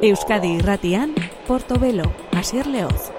Euskadi 0.00 0.52
irratian, 0.60 1.14
Portobelo, 1.48 2.12
Asier 2.38 2.68
Leoz. 2.68 3.10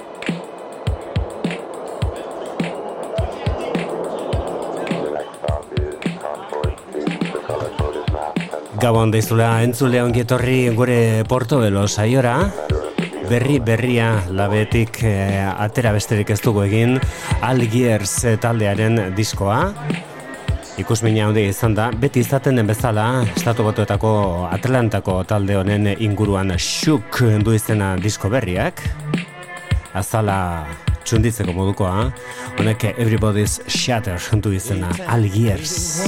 Gabon 8.80 9.12
deizula 9.12 9.62
entzule 9.68 10.00
ongietorri 10.02 10.70
gure 10.72 11.26
Portobelo 11.28 11.88
saiora. 11.90 12.38
Berri 13.30 13.60
berria 13.62 14.24
labetik 14.34 15.04
eh, 15.06 15.46
atera 15.46 15.92
besterik 15.94 16.32
ez 16.34 16.40
dugu 16.42 16.64
egin 16.66 16.96
Algiers 17.46 18.16
taldearen 18.42 19.14
diskoa. 19.14 19.60
Ikusmina 20.82 21.28
handi 21.28 21.44
izan 21.52 21.76
da, 21.78 21.92
beti 21.94 22.24
izaten 22.24 22.58
den 22.58 22.66
bezala, 22.66 23.06
estatu 23.36 23.68
batuetako 23.68 24.12
Atlantako 24.50 25.20
talde 25.30 25.60
honen 25.60 25.92
inguruan 25.94 26.56
xuk 26.58 27.22
du 27.46 27.54
izena 27.54 27.92
disko 28.02 28.34
berriak. 28.34 28.82
Azala 29.94 30.40
txunditzeko 31.06 31.54
modukoa, 31.54 32.10
honek 32.58 32.88
Everybody's 32.96 33.60
Shatter 33.70 34.18
du 34.42 34.56
izena 34.58 34.90
Algiers. 35.06 36.02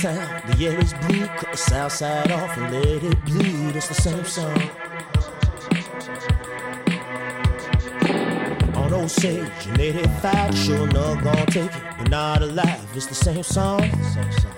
The 0.00 0.56
air 0.60 0.80
is 0.80 0.94
blue, 0.94 1.26
cut 1.26 1.50
the 1.52 1.58
south 1.58 1.92
side 1.92 2.32
off 2.32 2.56
and 2.56 2.72
let 2.72 3.04
it 3.04 3.24
bleed, 3.26 3.76
it's 3.76 3.88
the 3.88 3.94
same 3.94 4.24
song. 4.24 4.56
On 8.76 8.94
Osage 8.94 9.66
in 9.66 9.78
85, 9.78 10.56
sure 10.56 10.86
not 10.86 11.22
gonna 11.22 11.44
take 11.44 11.66
it, 11.66 11.82
you're 11.98 12.08
not 12.08 12.40
alive, 12.40 12.88
it's 12.94 13.08
the 13.08 13.14
same 13.14 13.42
song. 13.42 13.82
Same 13.82 14.32
song. 14.32 14.54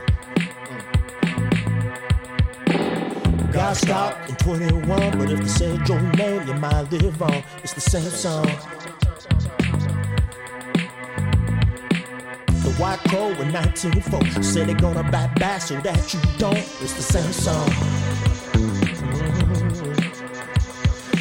Got 3.51 3.77
stopped 3.77 4.31
in 4.31 4.37
21, 4.37 5.19
but 5.19 5.29
if 5.29 5.41
they 5.41 5.49
said 5.49 5.89
your 5.89 6.01
name, 6.03 6.47
you 6.47 6.55
might 6.55 6.89
live 6.93 7.21
on, 7.21 7.43
it's 7.65 7.73
the 7.73 7.81
same 7.81 8.11
song. 8.11 8.47
White 12.83 12.98
crow 13.05 13.28
in 13.28 13.52
1904 13.52 14.42
said 14.42 14.66
they're 14.66 14.75
gonna 14.75 15.05
bite 15.05 15.33
back 15.36 15.61
so 15.62 15.80
that 15.83 16.12
you 16.12 16.19
don't. 16.36 16.56
It's 16.83 16.94
the 16.94 17.02
same 17.14 17.33
song. 17.33 17.69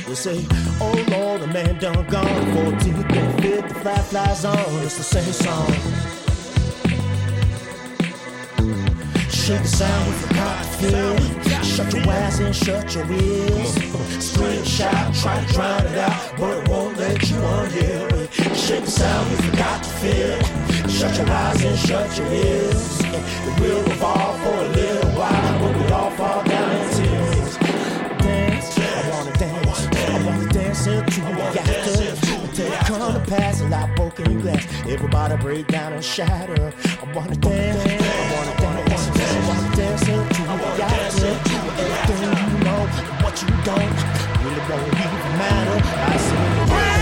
They 0.07 0.15
say, 0.15 0.47
oh 0.81 1.05
Lord, 1.11 1.41
the 1.41 1.47
man 1.47 1.77
done 1.77 2.03
gone. 2.07 2.25
14th 2.25 3.15
and 3.15 3.43
5th, 3.43 3.67
the 3.67 3.75
fly 3.75 3.97
flies 3.99 4.43
on. 4.43 4.83
It's 4.83 4.97
the 4.97 5.03
same 5.03 5.33
song. 5.33 6.10
Shake 9.42 9.64
the 9.64 9.67
sound 9.67 10.08
with 10.08 10.28
the 10.28 10.36
cotton 10.36 10.72
feel. 10.80 11.64
Shut 11.64 11.92
your 11.94 12.08
eyes 12.08 12.39
and 12.39 12.56
shut 12.56 12.94
your 12.94 13.11
ears. 13.11 13.73
Scream, 14.23 14.64
shout, 14.64 15.16
try 15.16 15.44
to 15.44 15.53
drown 15.53 15.86
it 15.88 15.97
out, 15.97 16.38
but 16.38 16.59
it 16.59 16.70
won't 16.70 16.95
let 16.97 17.28
you 17.28 17.38
unhear 17.38 18.14
it. 18.22 18.56
Shake 18.56 18.86
the 18.86 18.92
sound 18.92 19.31
with 19.31 19.50
the 19.50 19.58
cotton 19.58 19.92
feel. 20.00 20.38
Shut 20.88 21.17
your 21.17 21.28
eyes 21.28 21.66
and 21.66 21.78
shut 21.80 22.17
your 22.19 22.28
ears. 22.28 23.02
It 23.02 23.59
will 23.59 23.84
revolve 23.84 24.39
for 24.44 24.53
a 24.53 24.69
little 24.69 25.12
while, 25.19 25.59
but 25.59 25.75
we 25.75 25.92
all 25.92 26.12
fall 26.12 26.44
down 26.44 26.72
in 26.75 26.89
tears. 26.94 27.58
Dance, 28.22 28.78
I 28.78 29.09
wanna 29.09 29.34
dance. 29.34 29.88
I 29.95 30.23
wanna 30.23 30.53
dance 30.53 30.86
into 30.86 31.22
the 31.22 31.42
after. 31.42 32.31
Until 32.44 32.72
it 32.72 32.80
come 32.86 33.14
to 33.14 33.19
pass 33.28 33.62
a 33.62 33.67
lot 33.69 33.95
broken 33.95 34.39
glass. 34.42 34.67
Everybody 34.88 35.36
break 35.38 35.67
down 35.67 35.94
and 35.94 36.03
shatter. 36.03 36.72
I 37.01 37.12
wanna 37.13 37.35
dance, 37.38 37.78
I 37.78 37.88
wanna 37.88 37.97
dance. 37.97 38.03
I 38.03 38.35
wanna 38.35 38.41
the 40.57 40.84
after. 40.84 41.28
Everything 41.28 42.34
you 42.51 42.63
know, 42.66 42.81
what 43.23 43.35
you 43.41 43.47
don't, 43.63 44.00
really 44.44 44.63
don't 44.67 44.88
even 44.88 45.22
matter. 45.39 45.78
I 45.84 46.17
say, 46.17 47.00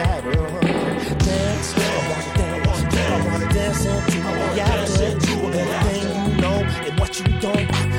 shatter. 0.00 0.32
Dance. 1.26 1.74
I 1.76 2.08
wanna 2.08 2.34
dance. 2.38 2.96
I 2.96 3.26
wanna 3.26 3.52
dance 3.52 3.86
into 3.86 4.16
the 4.30 4.62
after. 4.62 5.04
Everything 5.60 6.34
you 6.34 6.40
know 6.40 6.58
and 6.86 7.00
what 7.00 7.18
you 7.18 7.26
don't 7.40 7.89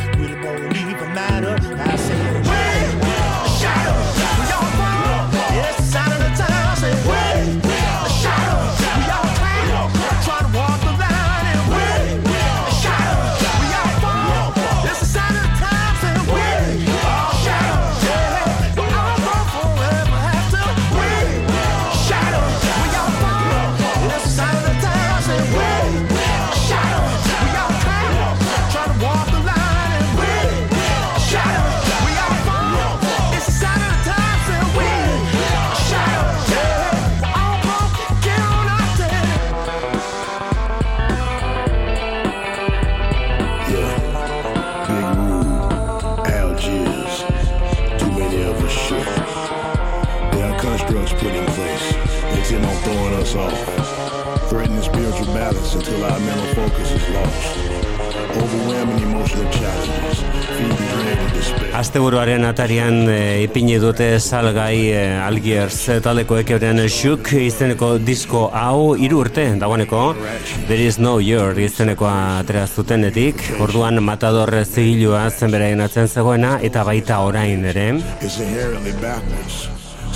Asteburuaren 62.12 62.44
atarian 62.44 63.08
e, 63.08 63.44
ipini 63.46 63.78
dute 63.80 64.18
salgai 64.20 64.92
e, 64.92 65.04
Algiers 65.24 65.78
taldekoek 66.04 66.50
euren 66.58 66.82
Shook 66.92 67.30
izeneko 67.40 67.94
disko 68.04 68.42
hau 68.52 68.98
hiru 69.00 69.22
urte 69.24 69.46
dagoeneko. 69.62 70.02
There 70.68 70.84
is 70.84 71.00
no 71.00 71.22
year 71.24 71.56
izenekoa 71.56 72.42
atera 72.42 72.66
zutenetik. 72.68 73.40
Orduan 73.64 74.04
matador 74.04 74.52
zigilua 74.66 75.30
zen 75.32 75.56
beraien 75.56 75.80
atzen 75.88 76.12
zegoena 76.12 76.58
eta 76.60 76.84
baita 76.84 77.22
orain 77.30 77.64
ere. 77.72 77.88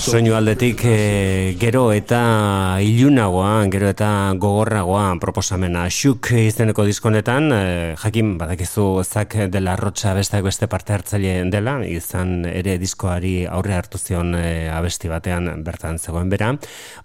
Soinu 0.05 0.35
aldetik 0.37 0.83
e, 0.85 1.55
gero 1.57 1.87
eta 1.89 2.77
ilunagoa, 2.77 3.63
gero 3.73 3.87
eta 3.89 4.07
gogorragoa 4.37 5.15
proposamena. 5.17 5.87
Xuk 5.89 6.29
izeneko 6.37 6.83
diskonetan, 6.85 7.47
e, 7.49 7.61
jakin 7.97 8.35
badakizu 8.37 9.01
zak 9.01 9.33
dela 9.49 9.73
rotxa 9.79 10.13
bestak 10.13 10.45
beste 10.45 10.69
parte 10.69 10.93
hartzaile 10.93 11.47
dela, 11.49 11.79
izan 11.89 12.45
ere 12.45 12.75
diskoari 12.77 13.47
aurre 13.49 13.73
hartu 13.79 13.97
zion 13.97 14.35
e, 14.37 14.69
abesti 14.69 15.09
batean 15.09 15.63
bertan 15.65 15.97
zegoen 15.97 16.29
bera, 16.29 16.51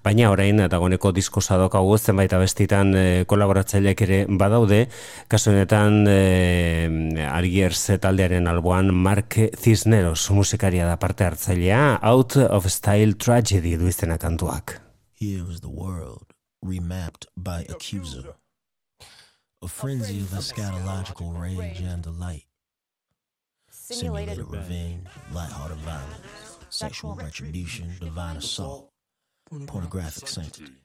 baina 0.05 0.29
orain 0.29 0.61
dagoeneko 0.69 1.15
disko 1.17 1.41
sadokagu 1.41 1.97
zenbait 1.97 2.37
abestitan 2.37 2.93
e, 2.93 3.07
kolaboratzaileak 3.25 4.05
ere 4.05 4.21
badaude, 4.29 4.83
kasu 5.33 5.55
honetan 5.55 6.05
e, 6.05 7.25
Argiers 7.31 7.97
taldearen 7.97 8.53
alboan 8.53 8.93
Mark 8.93 9.41
Cisneros 9.57 10.29
musikaria 10.37 10.85
da 10.85 11.01
parte 11.01 11.25
hartzailea, 11.25 11.97
out 12.05 12.37
of 12.37 12.69
style 12.69 12.90
style 12.91 13.13
tragedy 13.13 13.77
du 13.77 13.87
izena 13.87 14.19
kantuak. 14.19 14.81
Here 15.15 15.45
was 15.45 15.61
the 15.61 15.69
world 15.69 16.35
remapped 16.65 17.27
by 17.37 17.65
accuser. 17.69 18.35
A 19.63 19.69
frenzy 19.69 20.19
of 20.19 20.31
eschatological 20.31 21.31
rage 21.41 21.81
and 21.81 22.03
delight. 22.03 22.47
Simulated 23.71 24.39
revenge, 24.39 25.07
lighthearted 25.33 25.79
violence, 25.79 26.59
sexual 26.71 27.15
retribution, 27.15 27.95
divine 28.01 28.39
assault, 28.39 28.91
pornographic 29.67 30.27
sanctity, 30.27 30.83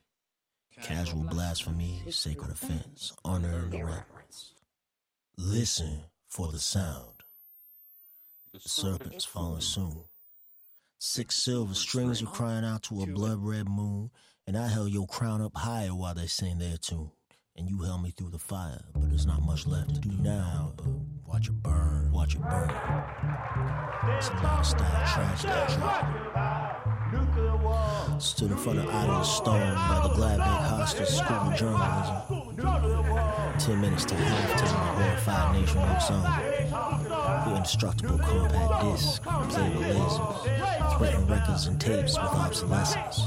casual 0.83 1.23
blasphemy, 1.23 2.03
sacred 2.11 2.51
offense, 2.51 3.13
honor 3.23 3.63
and 3.63 3.73
reverence. 3.73 4.53
Listen 5.37 6.01
for 6.27 6.51
the 6.51 6.59
sound. 6.59 7.23
The 8.53 8.59
serpents 8.69 9.25
falling 9.25 9.61
soon. 9.61 10.03
Six 11.07 11.35
silver 11.35 11.75
strings 11.75 12.23
were 12.23 12.31
crying 12.31 12.65
out 12.65 12.81
to 12.83 13.03
a 13.03 13.05
blood 13.05 13.37
red 13.37 13.69
moon, 13.69 14.09
and 14.47 14.57
I 14.57 14.67
held 14.67 14.89
your 14.89 15.05
crown 15.05 15.39
up 15.39 15.55
higher 15.55 15.93
while 15.93 16.15
they 16.15 16.25
sang 16.25 16.57
their 16.57 16.77
tune. 16.77 17.11
And 17.55 17.69
you 17.69 17.83
held 17.83 18.01
me 18.01 18.09
through 18.09 18.31
the 18.31 18.39
fire, 18.39 18.81
but 18.91 19.07
there's 19.09 19.27
not 19.27 19.43
much 19.43 19.67
left 19.67 19.93
to 19.93 20.01
do 20.01 20.09
now. 20.17 20.73
But 20.75 20.87
watch 21.27 21.47
it 21.47 21.61
burn, 21.61 22.11
watch 22.11 22.33
it 22.33 22.41
burn. 22.41 22.71
It's 24.17 24.29
a 24.29 24.33
lifestyle 24.43 25.05
tragedy. 25.13 25.53
Stood 28.19 28.49
in 28.51 28.57
front 28.57 28.79
of 28.79 28.89
Idol 28.89 29.23
Stone 29.23 29.75
by 29.75 29.99
the 30.07 30.09
Gladbeck 30.15 30.67
Hostel 30.69 31.05
School 31.05 31.37
of 31.37 31.55
Journalism. 31.55 32.15
Ten 33.59 33.79
minutes 33.79 34.05
to 34.05 34.15
halftime, 34.15 34.63
a 34.63 35.03
horrified 35.03 35.61
nation 35.61 35.77
of 35.77 36.01
song. 36.01 37.04
The 37.25 37.55
indestructible 37.55 38.19
compact 38.19 38.83
disc, 38.83 39.23
played 39.23 39.75
with 39.75 39.87
lasers, 39.87 40.97
threatened 40.97 41.27
records 41.27 41.65
and 41.65 41.81
tapes 41.81 42.19
with 42.19 42.27
obsolescence. 42.27 43.21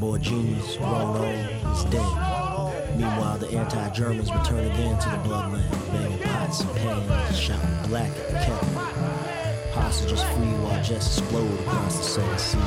Boy 0.00 0.16
genius, 0.16 0.76
grown 0.78 1.16
is 1.26 1.84
dead. 1.84 2.96
Meanwhile, 2.96 3.36
the 3.36 3.50
anti-Germans 3.50 4.32
return 4.32 4.64
again 4.64 4.98
to 4.98 5.08
the 5.10 5.16
bloodland, 5.28 5.92
banging 5.92 6.18
pots 6.20 6.60
and 6.60 6.76
pans, 6.76 7.38
shouting 7.38 7.88
black 7.88 8.10
at 8.10 8.28
the 8.28 8.38
kettle. 8.38 8.68
Hostages 9.74 10.22
free 10.22 10.54
while 10.64 10.82
jets 10.82 11.18
explode 11.18 11.60
across 11.60 11.98
the 11.98 12.04
seven 12.04 12.38
seas. 12.38 12.64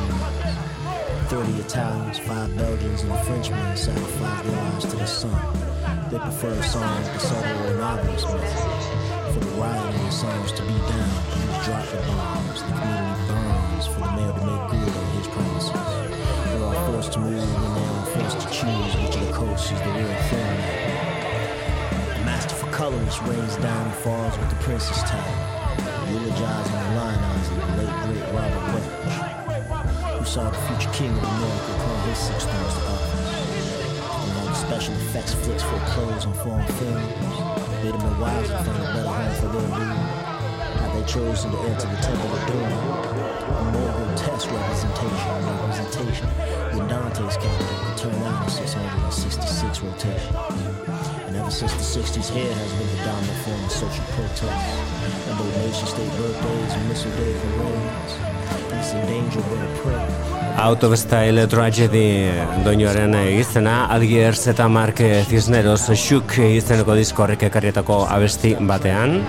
Thirty 1.27 1.53
Italians, 1.53 2.19
five 2.19 2.55
Belgians, 2.55 3.01
and 3.01 3.11
a 3.13 3.23
Frenchman 3.23 3.75
sacrifice 3.75 4.43
their 4.45 4.51
lives 4.51 4.85
to 4.85 4.95
the 4.95 5.05
sun. 5.07 6.09
They 6.11 6.19
prefer 6.19 6.61
songs 6.61 7.07
the 7.09 7.19
subtle 7.19 7.79
or 7.79 7.81
obvious 7.81 8.23
method 8.25 8.96
for 9.39 9.45
the 9.45 9.61
rioting 9.61 10.11
songs 10.11 10.51
to 10.53 10.61
be 10.63 10.73
down. 10.73 11.09
Police 11.29 11.65
drop 11.65 11.85
the 11.85 11.97
bombs. 12.07 12.61
The 12.63 12.73
community 12.73 13.27
burns 13.27 13.87
for 13.87 13.99
the 13.99 14.11
mayor 14.17 14.33
to 14.33 14.43
make 14.45 14.63
good 14.71 14.93
on 14.97 15.07
his 15.17 15.27
promises. 15.27 15.71
They 16.45 16.63
are 16.63 16.91
forced 16.91 17.13
to 17.13 17.19
move 17.19 17.43
and 17.43 17.75
they 17.75 17.85
are 17.85 18.05
forced 18.17 18.39
to 18.41 18.47
choose 18.49 18.91
which 19.01 19.15
of 19.15 19.27
the 19.27 19.33
coasts 19.33 19.71
is 19.71 19.79
the 19.79 19.91
real 19.93 20.15
thing. 20.29 20.57
The 22.17 22.25
master 22.25 22.55
for 22.55 22.69
colors 22.71 23.21
rains 23.23 23.55
down 23.57 23.85
and 23.85 23.95
falls 23.95 24.37
with 24.37 24.49
the 24.49 24.55
princess 24.57 25.01
tag. 25.03 25.29
Eulogizing 26.09 26.75
and 26.75 26.97
of 26.97 27.57
the 27.57 27.83
late 27.83 27.95
great 28.05 28.25
Robert 28.33 28.65
Welch, 28.73 30.17
who 30.17 30.25
saw 30.25 30.49
the 30.49 30.57
future 30.65 30.93
king 30.93 31.11
of 31.11 31.23
America 31.23 31.73
call 31.83 31.97
his 32.07 32.17
six 32.17 32.43
stars 32.43 32.73
to 32.73 32.81
office. 32.89 33.37
The 34.47 34.53
special 34.53 34.93
effects 34.95 35.33
flicks 35.33 35.63
for 35.63 35.79
clothes 35.91 36.25
on 36.25 36.33
foreign 36.33 36.65
films. 36.65 37.66
Wives 37.95 38.49
and 38.49 38.65
found 38.65 38.83
a 38.83 38.93
better 38.93 39.07
home 39.07 39.33
for 39.39 39.47
their 39.47 40.99
they 40.99 41.07
chosen 41.07 41.51
to 41.51 41.57
enter 41.59 41.87
the 41.87 41.95
temple 42.03 42.27
of 42.35 42.47
doom, 42.47 42.67
a 42.67 43.63
more 43.71 43.91
grotesque 43.95 44.51
representation, 44.51 45.31
representation 45.47 46.27
than 46.75 46.87
Dante's 46.89 47.37
capital 47.37 47.77
could 47.85 47.97
turn 47.97 48.23
out 48.23 48.43
in 48.43 48.49
666 48.49 49.81
rotation. 49.83 50.35
And 51.27 51.35
ever 51.37 51.51
since 51.51 51.71
the 51.73 52.01
60s, 52.01 52.29
hair 52.29 52.53
has 52.53 52.73
been 52.73 52.89
the 52.91 53.03
dominant 53.05 53.39
form 53.45 53.63
of 53.63 53.71
social 53.71 54.03
protest. 54.19 54.51
And 55.29 55.37
both 55.37 55.55
nation 55.55 55.87
state 55.87 56.11
birthdays 56.17 56.73
and 56.73 56.89
missile 56.89 57.11
day 57.15 57.39
parades, 57.39 58.36
Out 60.57 60.83
of 60.83 60.95
Style 60.97 61.45
Tragedy 61.47 62.31
doinoaren 62.65 63.13
izena 63.37 63.85
Algiers 63.93 64.41
eta 64.49 64.67
Mark 64.67 64.99
Cisneros 65.29 65.85
Shuk 65.93 66.37
izeneko 66.41 66.95
disko 66.97 67.23
horrek 67.25 67.45
ekarrietako 67.49 68.01
abesti 68.09 68.55
batean. 68.69 69.19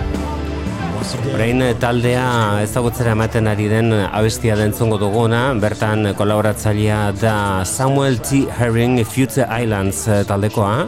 Orain 1.33 1.63
taldea 1.79 2.25
ezagutzera 2.63 3.13
ematen 3.17 3.47
ari 3.47 3.69
den 3.71 3.93
abestia 3.93 4.57
dentzungo 4.59 4.99
duguna 5.01 5.41
bertan 5.61 6.11
kolaboratzailea 6.17 6.99
da 7.21 7.35
Samuel 7.65 8.19
T. 8.19 8.45
Herring 8.59 8.99
Future 9.05 9.47
Islands 9.61 10.05
taldekoa. 10.27 10.87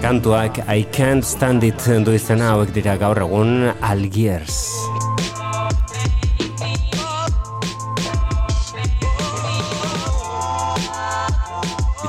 Kantuak 0.00 0.62
I 0.68 0.86
Can't 0.94 1.26
Stand 1.26 1.64
It 1.68 1.84
du 2.06 2.16
izena 2.16 2.54
hauek 2.54 2.72
dira 2.72 2.96
gaur 2.96 3.20
egun 3.26 3.68
Algiers 3.84 4.79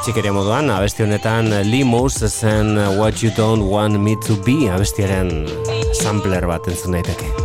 Txikeria 0.01 0.31
moduan, 0.33 0.71
abesti 0.74 1.03
honetan 1.06 1.51
Limos 1.68 2.15
zen 2.25 2.74
What 2.98 3.21
You 3.21 3.30
Don't 3.38 3.69
Want 3.69 4.01
Me 4.01 4.15
To 4.25 4.39
Be 4.42 4.65
abestiaren 4.74 5.30
sampler 6.01 6.50
bat 6.50 6.74
entzun 6.74 6.98
daiteke. 6.98 7.41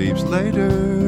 Sleeps 0.00 0.22
later. 0.22 0.99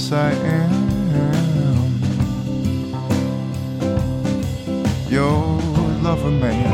Yes, 0.00 0.12
I 0.12 0.32
am. 0.32 0.72
Your 5.10 5.60
lover 6.02 6.30
man. 6.30 6.72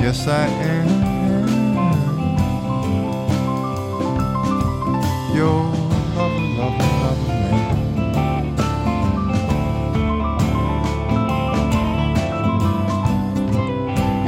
Yes, 0.00 0.28
I 0.28 0.46
am. 0.46 0.88
Your 5.34 5.62
lover, 6.14 6.46
lover, 6.58 6.88
lover 7.02 7.32
man. 7.34 7.64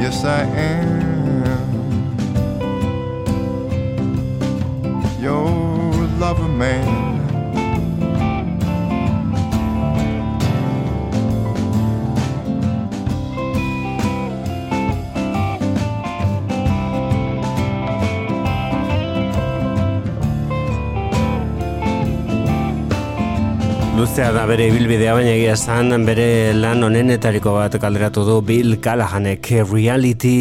Yes, 0.01 0.25
I 0.25 0.43
am. 0.43 0.92
Your 5.23 6.03
lover 6.19 6.49
man. 6.49 6.83
Luzea 23.95 24.33
da 24.33 24.43
bere 24.43 24.67
ibilbidea 24.67 25.13
baina 25.15 25.31
egia 25.31 25.55
esan 25.55 26.03
bere 26.03 26.51
lan 26.51 26.83
onenetariko 26.83 27.55
bat 27.61 27.79
kalderatu 27.79 28.27
du 28.27 28.41
Bill 28.43 28.75
Callahanek 28.83 29.53
reality 29.71 30.35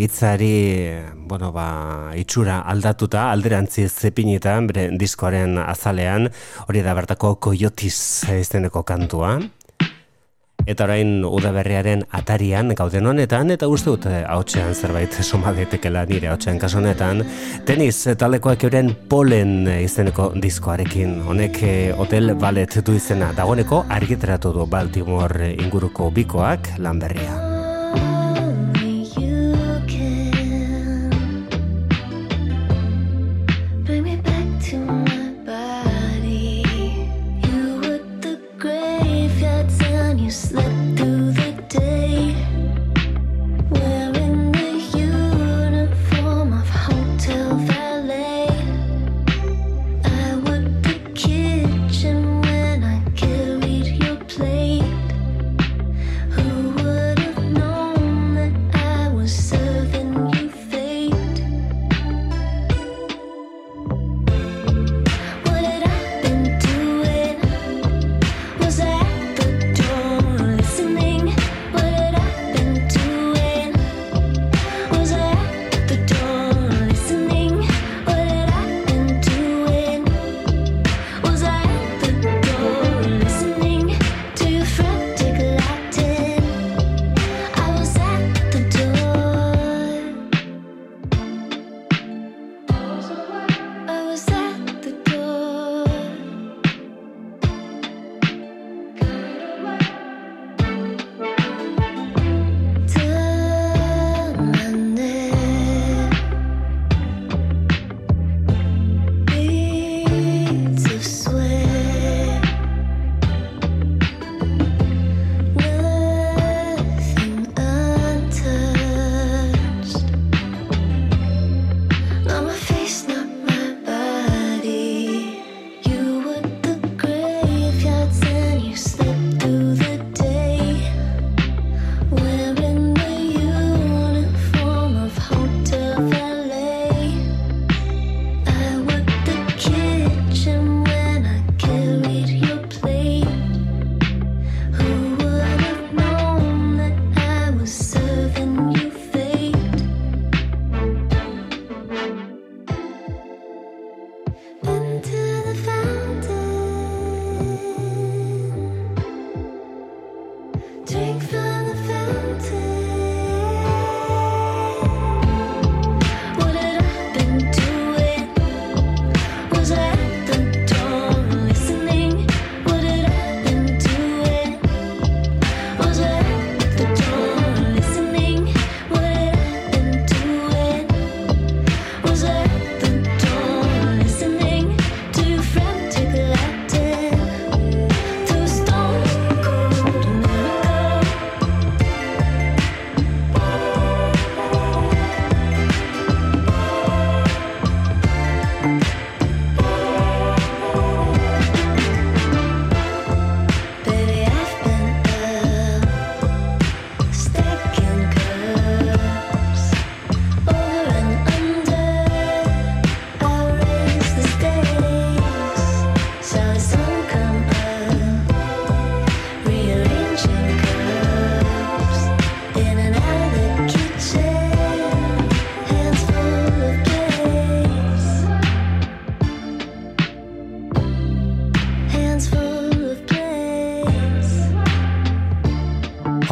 hitzari 0.00 1.17
bueno, 1.28 1.52
ba, 1.52 2.12
itxura 2.16 2.62
aldatuta 2.66 3.28
alderantzi 3.30 3.86
zepinetan 3.88 4.66
bere 4.72 4.88
diskoaren 4.98 5.58
azalean. 5.62 6.30
Hori 6.66 6.82
da 6.82 6.96
bertako 6.96 7.36
Coyotes 7.36 8.26
izeneko 8.40 8.82
kantua. 8.88 9.36
Eta 10.68 10.84
orain 10.84 11.22
udaberriaren 11.24 12.02
atarian 12.12 12.74
gauden 12.76 13.08
honetan 13.08 13.54
eta 13.54 13.70
uste 13.72 13.88
dut 13.88 14.04
hautsean 14.10 14.74
zerbait 14.74 15.16
soma 15.22 15.54
daitekela 15.56 16.04
nire 16.10 16.28
hautsean 16.28 16.60
kasu 16.60 16.82
honetan. 16.82 17.24
Tenis 17.64 18.04
talekoak 18.20 18.68
euren 18.68 18.92
polen 19.08 19.64
izeneko 19.78 20.34
diskoarekin. 20.36 21.22
Honek 21.24 21.62
eh, 21.64 21.90
hotel 21.96 22.34
ballet 22.36 22.80
du 22.84 23.00
izena 23.00 23.32
dagoeneko 23.32 23.86
argitaratu 23.88 24.52
du 24.52 24.68
Baltimore 24.68 25.54
inguruko 25.56 26.12
bikoak 26.12 26.74
lan 26.84 27.00
berria. 27.00 27.47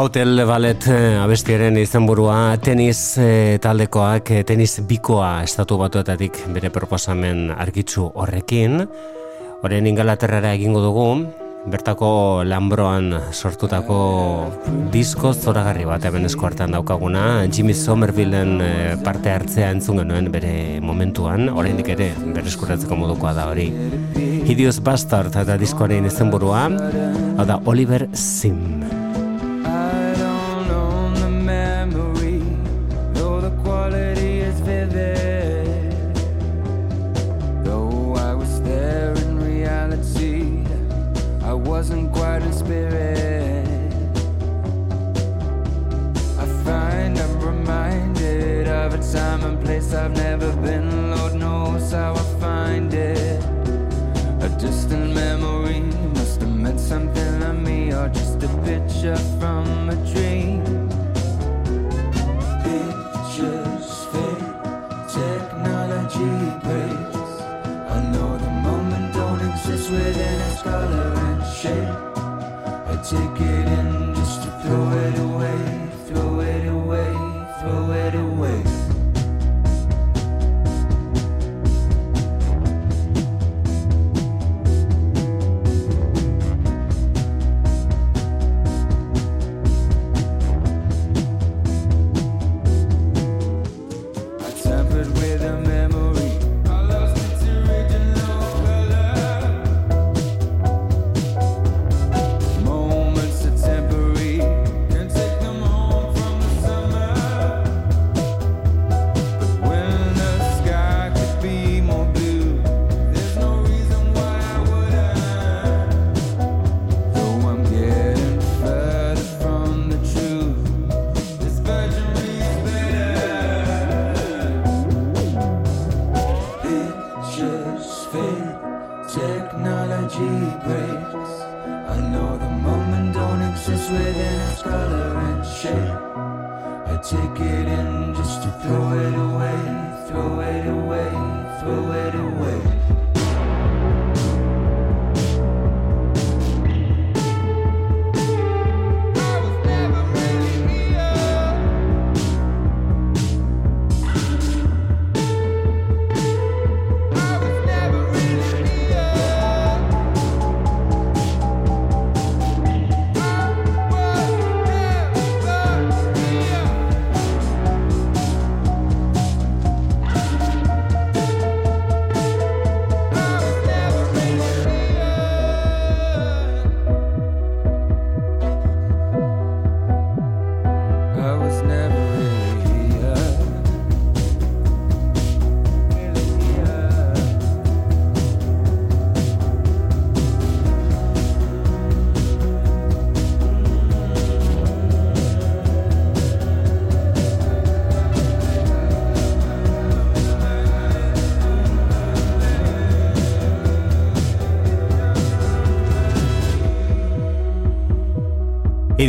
Hotel 0.07 0.39
Ballet 0.47 0.85
eh, 0.87 1.19
abestiaren 1.19 1.75
izenburua 1.81 2.55
tenis 2.63 3.19
e, 3.19 3.25
eh, 3.27 3.55
taldekoak 3.59 4.29
eh, 4.31 4.43
tenis 4.47 4.77
bikoa 4.87 5.41
estatu 5.43 5.81
batuetatik 5.81 6.37
bere 6.55 6.69
proposamen 6.71 7.49
argitzu 7.51 8.05
horrekin. 8.15 8.85
Horen 9.67 9.89
ingalaterrara 9.91 10.53
egingo 10.55 10.79
dugu, 10.85 11.07
bertako 11.67 12.11
lambroan 12.47 13.17
sortutako 13.33 13.97
disko 14.95 15.33
zoragarri 15.35 15.89
bat 15.91 16.07
hemen 16.07 16.29
eskuartan 16.31 16.77
daukaguna. 16.77 17.25
Jimmy 17.51 17.75
Somervillen 17.75 18.61
parte 19.03 19.33
hartzea 19.35 19.73
entzun 19.75 19.99
genuen 20.05 20.31
bere 20.31 20.53
momentuan, 20.87 21.49
oraindik 21.51 21.91
ere 21.97 22.13
bereskuratzeko 22.29 23.01
modukoa 23.01 23.35
da 23.35 23.49
hori. 23.51 23.73
Hideous 24.47 24.79
Bastard 24.79 25.35
eta 25.35 25.59
diskoaren 25.59 26.07
izenburua, 26.07 26.69
hau 27.41 27.49
da 27.51 27.59
Oliver 27.67 28.07
Sim. 28.15 28.96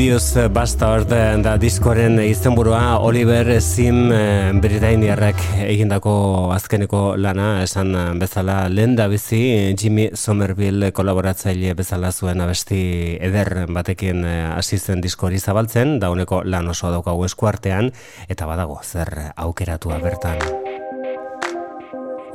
Obvious 0.08 0.38
eh, 0.38 0.48
Bastard 0.48 1.10
da 1.44 1.58
diskoren 1.60 2.22
izenburua 2.24 2.96
Oliver 3.04 3.50
Sim 3.60 4.08
eh, 4.16 4.54
Britainiarrak 4.56 5.42
egindako 5.66 6.14
azkeneko 6.56 7.18
lana 7.20 7.50
esan 7.66 7.92
eh, 7.92 8.06
bezala 8.16 8.56
lenda 8.72 9.10
bizi 9.12 9.76
Jimmy 9.76 10.06
Somerville 10.16 10.94
kolaboratzaile 10.96 11.74
bezala 11.76 12.14
zuen 12.16 12.40
abesti 12.40 12.80
eder 13.20 13.66
batekin 13.68 14.24
hasi 14.54 14.80
zen 14.80 15.04
diskori 15.04 15.44
zabaltzen 15.44 15.98
dauneko 16.00 16.40
lan 16.46 16.72
oso 16.72 16.94
daukagu 16.96 17.28
eskuartean 17.28 17.92
eta 18.30 18.48
badago 18.48 18.80
zer 18.88 19.12
aukeratua 19.36 20.00
bertan. 20.08 20.67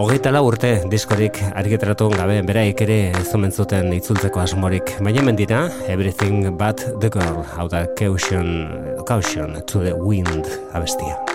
Hogeita 0.03 0.33
la 0.35 0.41
urte 0.43 0.71
diskorik 0.91 1.37
argitratu 1.55 2.09
gabe 2.11 2.41
beraik 2.43 2.81
ere 2.83 2.97
zumen 3.23 3.55
zuten 3.55 3.93
itzultzeko 3.95 4.43
asmorik. 4.43 4.97
Baina 4.99 5.23
mendira, 5.23 5.61
Everything 5.87 6.49
But 6.59 6.83
The 6.99 7.07
Girl, 7.07 7.45
hau 7.55 7.69
da 7.71 7.85
Caution, 7.95 8.51
Caution 9.07 9.63
to 9.63 9.85
the 9.87 9.95
Wind 9.95 10.51
abestia. 10.75 11.32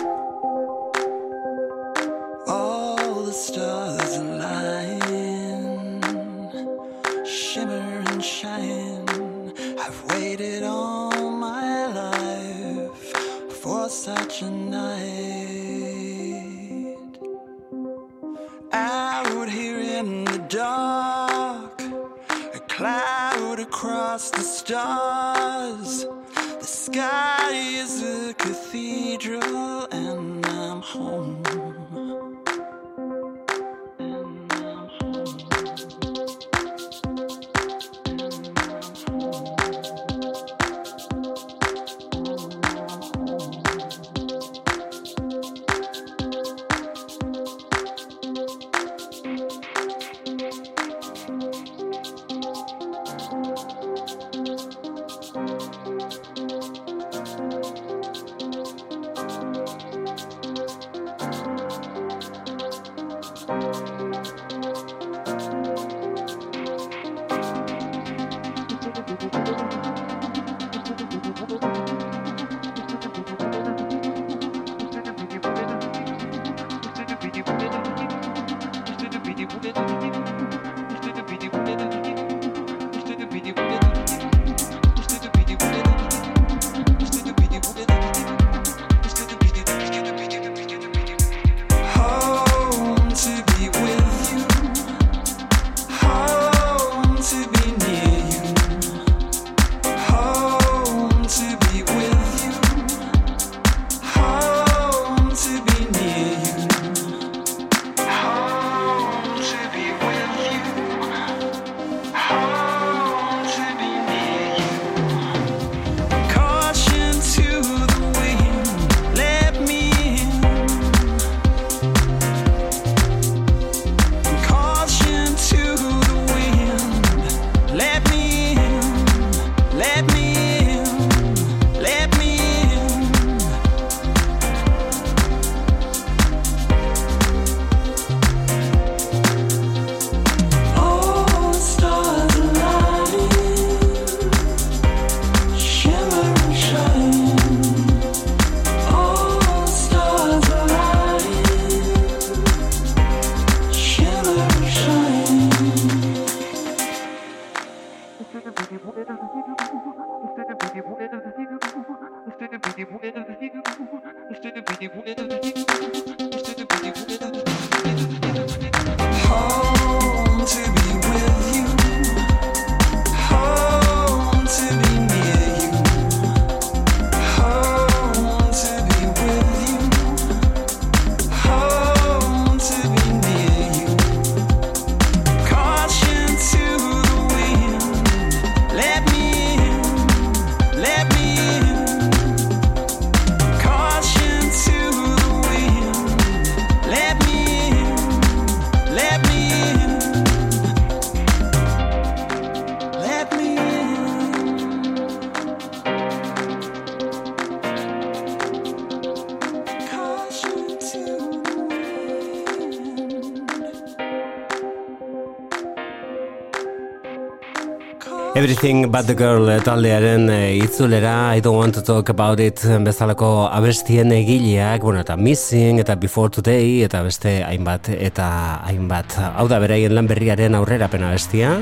Everything 218.48 218.90
But 218.90 219.08
The 219.08 219.14
Girl 219.14 219.50
taldearen 219.60 220.30
eh, 220.32 220.56
itzulera 220.64 221.36
I 221.36 221.42
Don't 221.44 221.58
Want 221.60 221.76
To 221.76 221.82
Talk 221.84 222.08
About 222.14 222.40
It 222.40 222.62
bezalako 222.80 223.50
abestien 223.52 224.14
egileak 224.16 224.86
bueno, 224.88 225.02
eta 225.04 225.18
Missing 225.20 225.82
eta 225.82 225.98
Before 226.00 226.32
Today 226.32 226.86
eta 226.86 227.02
beste 227.04 227.42
hainbat 227.44 227.90
eta 227.92 228.28
hainbat. 228.64 229.18
Hau 229.36 229.50
da 229.52 229.60
beraien 229.60 229.92
lan 229.92 230.08
berriaren 230.08 230.56
aurrera 230.56 230.88
pena 230.88 231.10
bestia. 231.12 231.58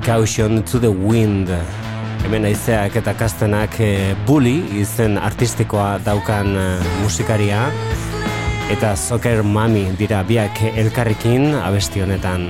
Caution 0.00 0.62
To 0.70 0.80
The 0.80 0.88
Wind. 0.88 1.52
Hemen 2.24 2.48
aizeak 2.48 2.96
eta 2.96 3.12
kastenak 3.12 3.76
e, 3.76 4.14
Bully 4.24 4.62
izen 4.80 5.18
artistikoa 5.20 5.98
daukan 6.06 6.56
eh, 6.56 6.94
musikaria. 7.02 7.66
Eta 8.72 8.94
Soccer 8.96 9.44
Mami 9.44 9.90
dira 10.00 10.24
biak 10.24 10.56
elkarrekin 10.72 11.50
abesti 11.60 12.00
honetan. 12.00 12.48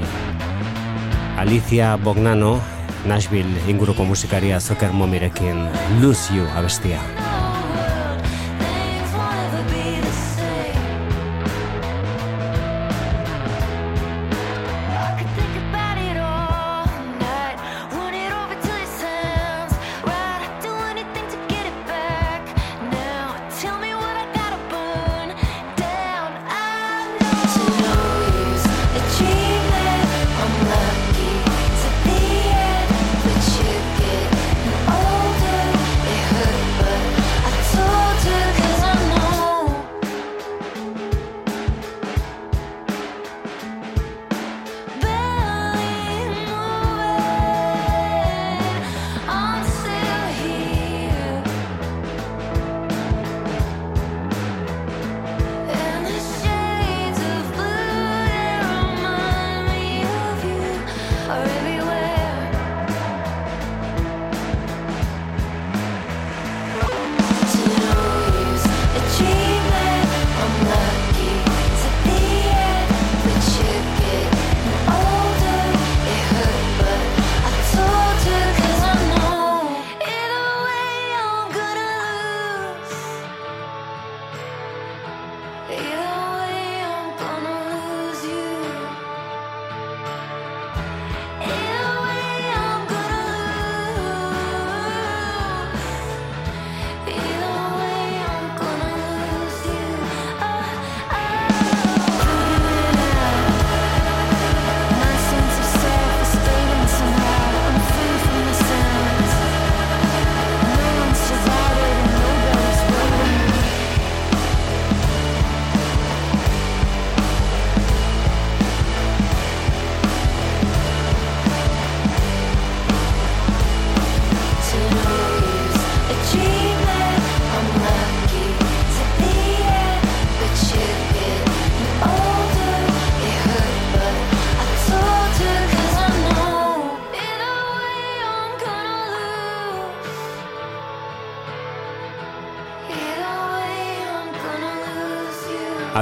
Alicia 1.42 1.96
Bognano 1.98 2.60
Nashville 3.06 3.60
inguruko 3.68 4.04
musikaria 4.04 4.60
Zoker 4.60 4.92
Momirekin 4.92 5.68
Lucio 6.00 6.46
abestia. 6.56 7.00
Lucio 7.00 7.02
abestia. 7.02 7.31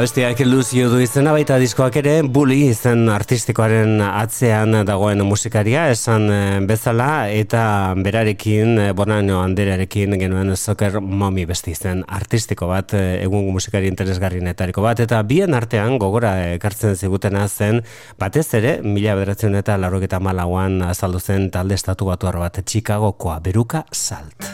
Abestiak 0.00 0.38
Luzio 0.46 0.86
du 0.88 0.96
izena 1.04 1.34
baita 1.36 1.58
diskoak 1.60 1.98
ere 2.00 2.12
Bully 2.24 2.70
izen 2.70 3.02
artistikoaren 3.12 3.98
atzean 4.00 4.78
dagoen 4.88 5.20
musikaria 5.28 5.82
esan 5.92 6.24
eh, 6.32 6.62
bezala 6.64 7.28
eta 7.28 7.64
berarekin 8.00 8.80
eh, 8.80 8.86
Bonano 8.96 9.42
Anderarekin 9.42 10.16
genuen 10.22 10.54
Soccer 10.56 11.02
Mommy 11.04 11.44
beste 11.44 11.74
izen 11.74 12.00
artistiko 12.08 12.70
bat 12.72 12.96
eh, 12.96 13.20
egungo 13.26 13.52
musikari 13.58 13.92
interesgarrienetariko 13.92 14.80
bat 14.88 15.04
eta 15.04 15.20
bien 15.20 15.52
artean 15.52 16.00
gogora 16.00 16.32
ekartzen 16.54 16.96
zigutena 16.96 17.44
zen 17.48 17.84
batez 18.16 18.46
ere 18.56 18.78
mila 18.80 19.20
bederatzen 19.20 19.60
eta 19.60 19.76
larroketa 19.76 20.16
malauan 20.16 20.80
azaldu 20.88 21.20
zen 21.20 21.50
talde 21.52 21.76
estatu 21.76 22.08
batuar 22.08 22.40
bat 22.40 22.64
Chicagokoa 22.64 23.36
beruka 23.44 23.84
salt. 23.92 24.48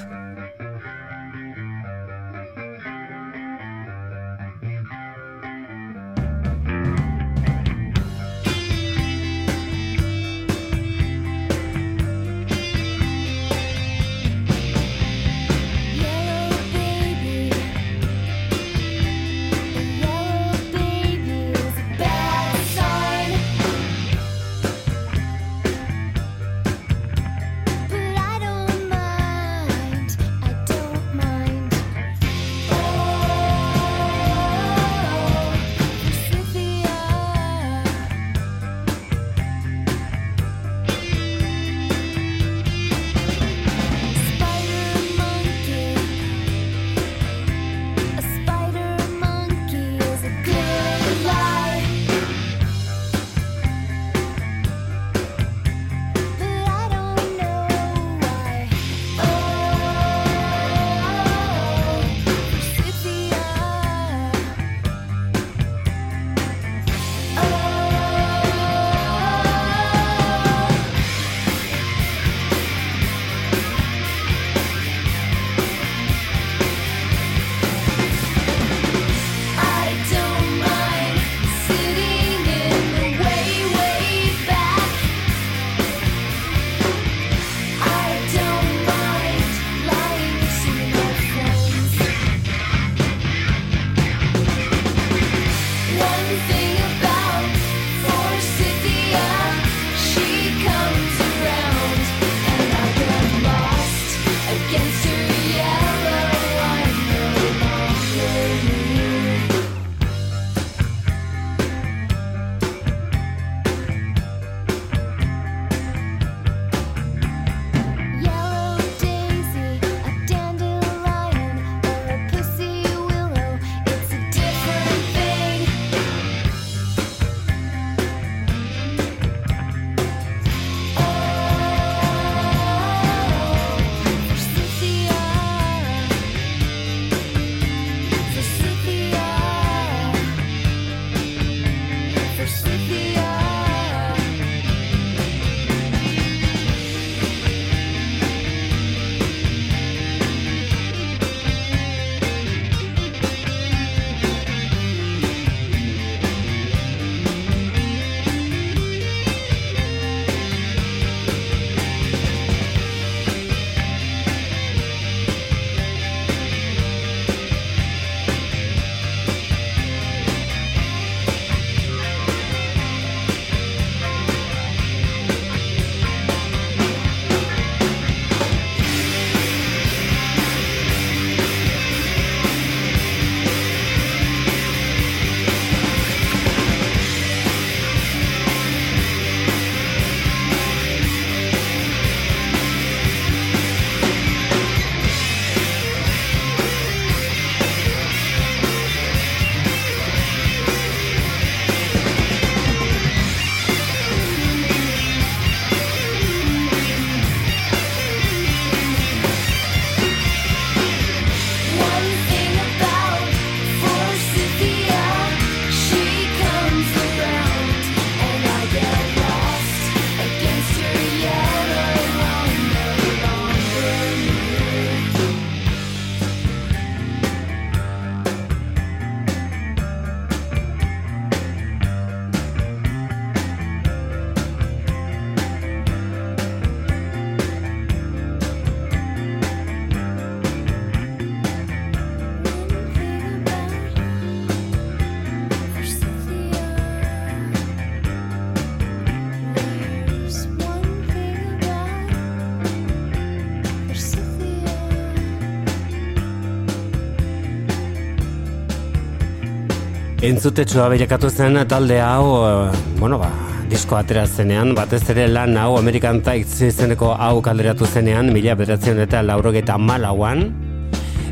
entzutetxua 260.46 260.84
bilakatu 260.92 261.26
zen 261.26 261.58
talde 261.66 261.96
hau, 261.98 262.26
eh, 262.46 262.76
bueno 263.00 263.16
ba, 263.18 263.26
disko 263.66 263.96
atera 263.98 264.28
zenean, 264.28 264.76
batez 264.78 265.00
ere 265.10 265.24
lan 265.26 265.56
hau 265.58 265.72
American 265.74 266.20
Tights 266.22 266.60
izeneko 266.68 267.08
hau 267.18 267.40
kalderatu 267.42 267.86
zenean, 267.86 268.30
mila 268.30 268.54
bederatzen 268.54 269.00
eta 269.02 269.24
laurogeita 269.26 269.74
malauan, 269.76 270.44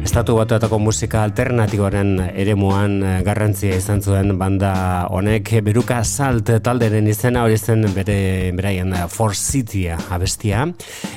estatu 0.05 0.35
batuetako 0.37 0.77
musika 0.79 1.23
alternatiboaren 1.25 2.11
eremuan 2.35 2.99
eh, 3.03 3.15
garrantzia 3.25 3.79
izan 3.79 4.03
zuen 4.05 4.35
banda 4.39 4.73
honek. 5.11 5.49
Beruka 5.65 6.03
salt 6.05 6.51
talderen 6.62 7.09
izena 7.09 7.45
hori 7.47 7.57
zen 7.57 7.87
bere 7.95 8.53
beraien 8.57 8.93
eh, 8.93 9.07
For 9.09 9.35
City 9.35 9.87
abestia 9.95 10.67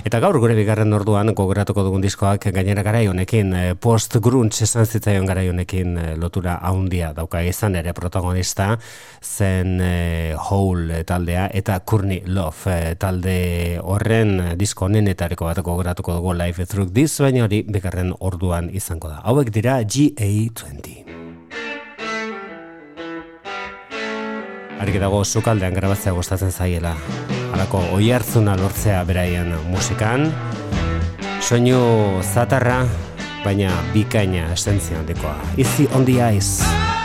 eta 0.08 0.22
gaur 0.24 0.38
gure 0.40 0.56
bigarren 0.56 0.96
orduan 0.96 1.34
gogoratuko 1.36 1.84
dugun 1.84 2.04
diskoak 2.06 2.46
gainera 2.56 2.84
garai 2.86 3.02
honekin 3.12 3.50
eh, 3.60 3.74
post 3.76 4.16
grunge 4.24 4.64
esan 4.64 4.88
zitzaion 4.88 5.28
garai 5.28 5.50
honekin 5.52 5.98
eh, 6.00 6.14
lotura 6.16 6.54
haundia 6.70 7.10
dauka. 7.18 7.42
Izan 7.44 7.76
ere 7.76 7.92
protagonista 7.98 8.70
zen 9.20 9.82
eh, 9.84 10.32
Hole 10.48 11.04
taldea 11.04 11.50
eta 11.52 11.82
Courtney 11.84 12.24
Love 12.26 12.96
talde 13.02 13.38
horren 13.84 14.56
disko 14.56 14.88
honenetariko 14.88 15.50
bat 15.50 15.60
gogoratuko 15.60 16.16
dugu 16.22 16.38
Life 16.40 16.70
Through 16.72 16.94
This 16.96 17.20
baina 17.20 17.44
hori 17.44 17.66
bigarren 17.68 18.16
orduan 18.20 18.72
izango 18.72 19.12
da. 19.12 19.20
Hauek 19.28 19.52
dira 19.52 19.82
GA20 19.84 21.27
Argi 24.78 25.00
dago 25.02 25.24
sukaldean 25.26 25.74
grabatzea 25.74 26.14
gustatzen 26.14 26.52
zaiela. 26.52 26.94
Halako 27.54 27.82
oi 27.98 28.12
hartzuna 28.14 28.54
lortzea 28.60 29.02
beraien 29.10 29.50
musikan. 29.72 30.30
Soinu 31.42 31.80
zatarra, 32.22 32.84
baina 33.46 33.74
bikaina 33.96 34.52
esentzia 34.54 35.00
handikoa. 35.02 35.36
Easy 35.58 35.90
on 35.96 36.06
the 36.06 36.22
ice. 36.22 36.97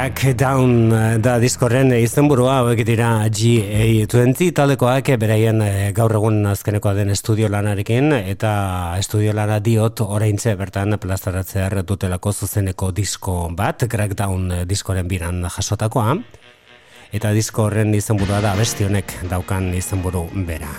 Crackdown 0.00 0.92
eh, 0.96 1.16
da 1.20 1.34
diskorren 1.36 1.90
izenburua 1.92 2.54
hauek 2.62 2.78
dira 2.88 3.10
GA20 3.28 4.46
taldekoak 4.56 5.10
beraien 5.20 5.60
eh, 5.60 5.90
gaur 5.92 6.14
egun 6.16 6.38
azkenekoa 6.48 6.94
den 6.96 7.12
estudio 7.12 7.50
lanarekin 7.52 8.08
eta 8.16 8.52
estudio 8.96 9.34
lana 9.36 9.58
diot 9.60 10.00
oraintze 10.00 10.54
bertan 10.56 10.96
plazaratzea 11.02 11.84
dutelako 11.84 12.32
zuzeneko 12.32 12.88
disko 12.96 13.34
bat 13.52 13.84
Crackdown 13.84 14.52
eh, 14.52 14.62
diskoren 14.64 15.08
biran 15.08 15.44
jasotakoa. 15.44 16.16
Eta 17.12 17.34
disko 17.36 17.68
horren 17.68 17.92
izenburua 17.94 18.40
da 18.40 18.54
besti 18.56 18.88
honek 18.88 19.18
daukan 19.28 19.74
izenburu 19.76 20.30
bera. 20.48 20.72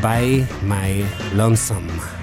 By 0.00 0.40
My 0.64 1.04
Lonesome 1.36 2.17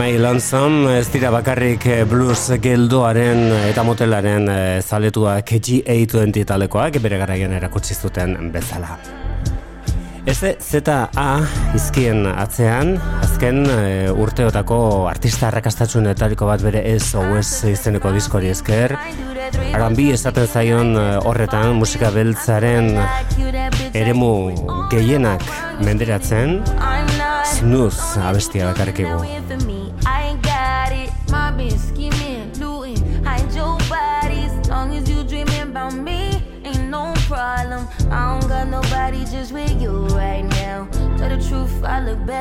Mai 0.00 0.16
Lanzan, 0.16 0.86
ez 0.88 1.10
dira 1.12 1.28
bakarrik 1.28 1.84
eh, 1.84 2.04
blues 2.08 2.54
geldoaren 2.64 3.42
eh, 3.52 3.58
eta 3.68 3.82
motelaren 3.84 4.46
eh, 4.48 4.78
zaletuak 4.80 5.52
G820 5.52 6.46
talekoak 6.48 6.96
bere 7.04 7.18
garaian 7.20 7.52
erakutsi 7.52 7.92
zuten 7.92 8.32
bezala. 8.54 8.96
Eze 10.24 10.54
ZA 10.56 11.26
izkien 11.76 12.24
atzean, 12.30 12.94
azken 13.24 13.60
e, 13.72 13.76
urteotako 14.12 14.78
artista 15.08 15.48
arrakastatxun 15.48 16.10
etariko 16.12 16.48
bat 16.48 16.64
bere 16.64 16.82
SOS 17.00 17.70
izeneko 17.72 18.12
diskori 18.14 18.52
esker, 18.52 18.94
R&B 19.72 20.10
esaten 20.14 20.46
zaion 20.46 20.92
horretan 21.24 21.72
musika 21.80 22.12
beltzaren 22.14 22.92
eremu 23.96 24.32
gehienak 24.92 25.44
menderatzen, 25.84 26.60
snuz 27.56 27.96
abestia 28.20 28.70
dakarkigu. 28.70 29.24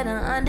better 0.03 0.17
understand. 0.17 0.48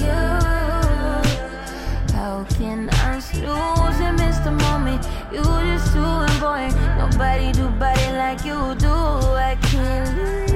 smoking. 2.49 2.89
I'm 2.91 3.21
miss 4.17 4.37
the 4.39 4.51
moment. 4.51 5.07
You 5.31 5.43
just 5.43 5.93
too 5.93 6.39
boy. 6.39 6.69
Nobody 6.97 7.51
do 7.51 7.69
body 7.69 8.11
like 8.17 8.45
you 8.45 8.75
do. 8.75 8.87
I 8.89 9.57
can't 9.61 10.17
lose. 10.17 10.50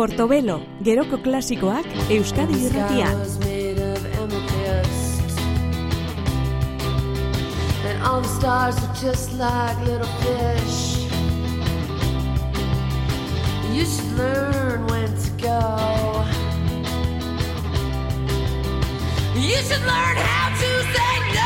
Portobelo, 0.00 0.54
geroko 0.80 1.18
klasikoak 1.20 1.84
Euskadi 2.08 2.54
Irratia. 2.64 3.08
All 8.02 8.22
the 8.22 8.28
stars 8.28 8.76
are 8.82 8.94
just 8.94 9.34
like 9.34 9.76
little 9.84 10.08
fish. 10.22 11.04
You 13.74 13.84
should 13.84 14.12
learn 14.16 14.86
when 14.86 15.10
to 15.24 15.30
go. 15.36 15.60
You 19.36 19.58
should 19.68 19.84
learn 19.92 20.16
how 20.16 20.48
to 20.62 20.70
say 20.94 21.14
no. 21.34 21.39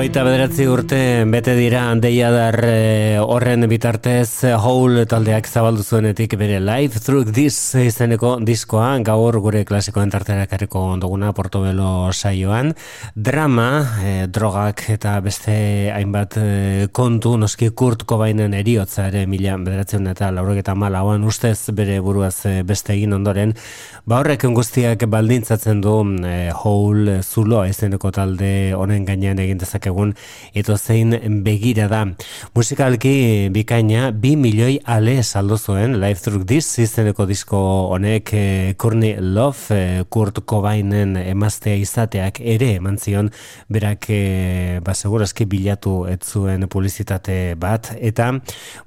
Hogeita 0.00 0.22
bederatzi 0.24 0.64
urte 0.64 0.98
bete 1.28 1.52
dira 1.58 1.82
deiadar 2.00 2.56
eh, 2.64 3.18
horren 3.20 3.66
bitartez 3.68 4.48
Hole 4.56 5.02
taldeak 5.04 5.44
zabaldu 5.44 5.82
zuenetik 5.84 6.38
bere 6.40 6.56
Live 6.56 7.02
Through 7.04 7.34
This 7.36 7.74
izeneko 7.76 8.38
diskoa 8.40 8.94
gaur 9.04 9.36
gure 9.44 9.60
klasikoen 9.68 10.08
tartera 10.08 10.46
karriko 10.48 10.86
ondoguna 10.94 11.34
Portobelo 11.36 12.08
saioan. 12.14 12.72
Drama, 13.14 13.66
eh, 14.00 14.24
drogak 14.24 14.86
eta 14.96 15.18
beste 15.20 15.58
hainbat 15.92 16.38
eh, 16.40 16.88
kontu 16.96 17.34
noski 17.36 17.68
Kurt 17.76 18.06
Cobainen 18.08 18.56
eriotza 18.56 19.10
ere 19.12 19.26
mila 19.28 19.58
bederatzen 19.60 20.08
eta 20.14 20.32
laurogeta 20.32 20.72
malauan 20.72 21.28
ustez 21.28 21.74
bere 21.76 22.00
buruaz 22.00 22.46
eh, 22.48 22.62
beste 22.64 22.96
egin 22.96 23.12
ondoren. 23.18 23.52
Ba 24.08 24.22
horrek 24.22 24.48
guztiak 24.56 25.04
baldintzatzen 25.12 25.84
du 25.84 26.00
eh, 26.24 26.48
Hole 26.64 27.20
zulo 27.20 27.66
izeneko 27.68 28.08
talde 28.16 28.72
honen 28.72 29.04
gainean 29.04 29.44
egin 29.44 29.60
dezakegun 29.90 30.14
eto 30.54 30.76
zein 30.76 31.42
begira 31.44 31.88
da. 31.88 32.06
Musikalki 32.54 33.50
bikaina 33.52 34.10
bi 34.12 34.36
milioi 34.36 34.78
ale 34.84 35.22
saldu 35.22 35.58
zuen 35.58 36.00
Live 36.00 36.20
Through 36.20 36.46
This 36.46 36.78
izeneko 36.78 37.26
disko 37.26 37.58
honek 37.92 38.32
eh, 38.32 38.74
Courtney 38.76 39.16
Love 39.20 39.74
eh, 39.74 40.04
Kurt 40.08 40.44
Cobainen 40.46 41.16
emaztea 41.16 41.76
izateak 41.76 42.40
ere 42.40 42.74
eman 42.76 42.98
zion 42.98 43.30
berak 43.68 44.06
eh, 44.10 44.80
ba 44.82 44.94
segurazki 44.94 45.46
bilatu 45.46 46.06
ez 46.08 46.20
zuen 46.24 46.68
publizitate 46.68 47.54
bat 47.56 47.92
eta 48.00 48.32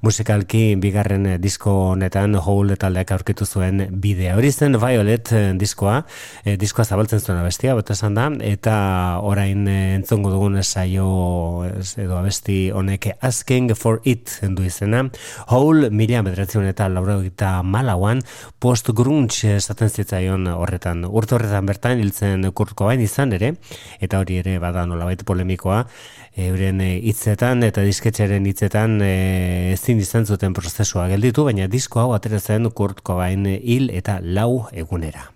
musikalki 0.02 0.76
bigarren 0.76 1.26
eh, 1.26 1.38
disko 1.38 1.94
honetan 1.94 2.36
Hole 2.44 2.76
taldeak 2.76 3.12
aurkitu 3.12 3.46
zuen 3.46 3.88
bidea. 4.02 4.36
Hori 4.38 4.52
zen 4.52 4.78
Violet 4.80 5.32
eh, 5.32 5.52
diskoa, 5.58 6.04
eh, 6.46 6.58
diskoa 6.60 6.86
zabaltzen 6.86 7.22
zuena 7.22 7.44
bestia, 7.44 7.74
bota 7.76 7.94
esan 7.94 8.16
da, 8.18 8.30
eta 8.44 8.76
orain 9.24 9.68
eh, 9.68 9.96
entzongo 9.98 10.32
dugun 10.34 10.60
saio 10.64 10.93
ez, 11.00 11.98
edo 11.98 12.18
abesti 12.18 12.72
honek 12.72 13.10
Asking 13.22 13.74
for 13.76 14.02
It 14.04 14.40
du 14.56 14.64
izena. 14.64 15.04
Hole 15.48 15.90
mila 15.90 16.22
bederatzen 16.22 16.66
eta 16.70 16.88
laura 16.90 17.18
malauan 17.64 18.22
post-grunge 18.60 19.56
esaten 19.58 19.90
zitzaion 19.90 20.48
horretan. 20.48 21.06
Urte 21.06 21.36
horretan 21.36 21.66
bertan 21.66 22.00
hiltzen 22.00 22.52
kurtko 22.54 22.86
bain 22.86 23.02
izan 23.02 23.34
ere, 23.34 23.56
eta 24.00 24.20
hori 24.20 24.38
ere 24.38 24.60
bada 24.60 24.86
nolabait 24.86 25.24
polemikoa, 25.26 25.86
euren 26.36 26.82
eh, 26.82 26.98
hitzetan 27.02 27.64
eta 27.64 27.84
disketxeren 27.86 28.46
hitzetan 28.50 29.00
e, 29.02 29.14
ezin 29.74 30.02
izan 30.02 30.26
zuten 30.26 30.54
prozesua 30.54 31.08
gelditu, 31.12 31.46
baina 31.46 31.68
disko 31.68 32.02
hau 32.02 32.14
atera 32.14 32.40
zen 32.40 32.70
Kurt 32.72 33.02
Cobain 33.04 33.46
hil 33.46 33.90
eta 33.94 34.20
lau 34.22 34.68
egunera. 34.72 35.33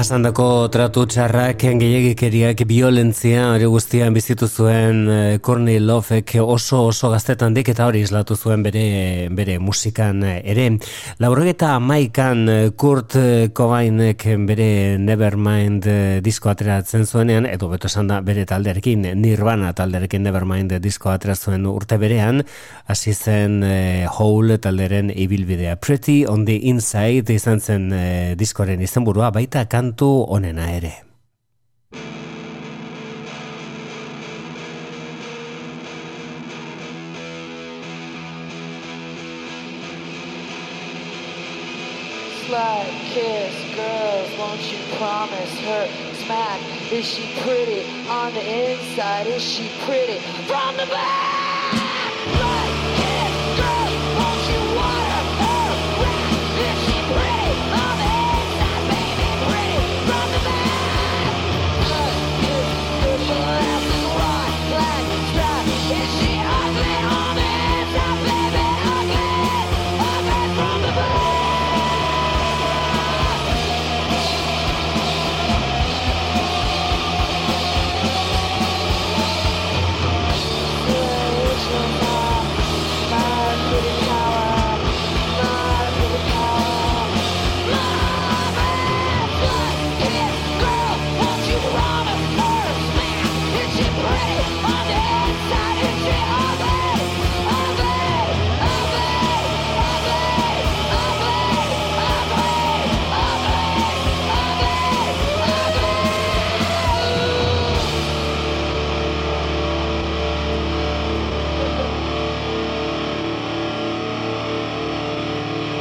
Jasandako 0.00 0.70
tratu 0.72 1.02
txarrak, 1.12 1.60
gehiagikeriak, 1.76 2.62
violentzia, 2.64 3.42
hori 3.52 3.66
guztian 3.68 4.14
bizitu 4.16 4.46
zuen 4.48 5.02
eh, 5.12 5.38
Courtney 5.44 5.76
Loveek 5.76 6.38
oso 6.40 6.86
oso 6.88 7.10
gaztetandik 7.12 7.68
eta 7.68 7.84
hori 7.84 8.00
islatu 8.06 8.32
zuen 8.32 8.62
bere, 8.64 9.28
bere 9.36 9.58
musikan 9.60 10.22
eh, 10.24 10.38
ere. 10.54 10.64
Laurogeta 11.20 11.74
amaikan 11.76 12.48
eh, 12.48 12.70
Kurt 12.80 13.18
Cobainek 13.52 14.24
bere 14.48 14.70
Nevermind 15.02 15.90
disko 16.24 16.48
ateratzen 16.48 17.04
zuenean, 17.04 17.50
edo 17.50 17.68
beto 17.68 17.90
esan 17.92 18.08
da 18.08 18.22
bere 18.24 18.46
talderekin, 18.48 19.04
Nirvana 19.20 19.74
talderekin 19.76 20.24
Nevermind 20.24 20.78
disko 20.80 21.12
atera 21.12 21.36
zuen 21.36 21.68
urte 21.68 22.00
berean, 22.00 22.40
hasi 22.88 23.12
zen 23.12 23.60
Hole 24.16 24.56
talderen 24.64 25.12
ibilbidea. 25.12 25.76
Pretty 25.76 26.22
on 26.24 26.48
the 26.48 26.56
Inside 26.72 27.36
izan 27.36 27.60
zen 27.60 27.90
diskoren 28.40 28.80
izenburua, 28.80 29.28
baita 29.36 29.68
kantu 29.90 30.58
ere. 30.58 31.02
Kiss, 43.10 43.74
girls, 43.74 44.38
won't 44.38 44.60
you 44.70 44.78
promise 44.96 45.58
her 45.66 45.88
smack? 46.24 46.60
Is 46.92 47.04
she 47.04 47.26
pretty 47.42 47.82
on 48.08 48.32
the 48.34 48.40
inside? 48.40 49.26
Is 49.26 49.42
she 49.42 49.68
pretty 49.84 50.20
from 50.46 50.76
the 50.76 50.86
back? 50.86 51.29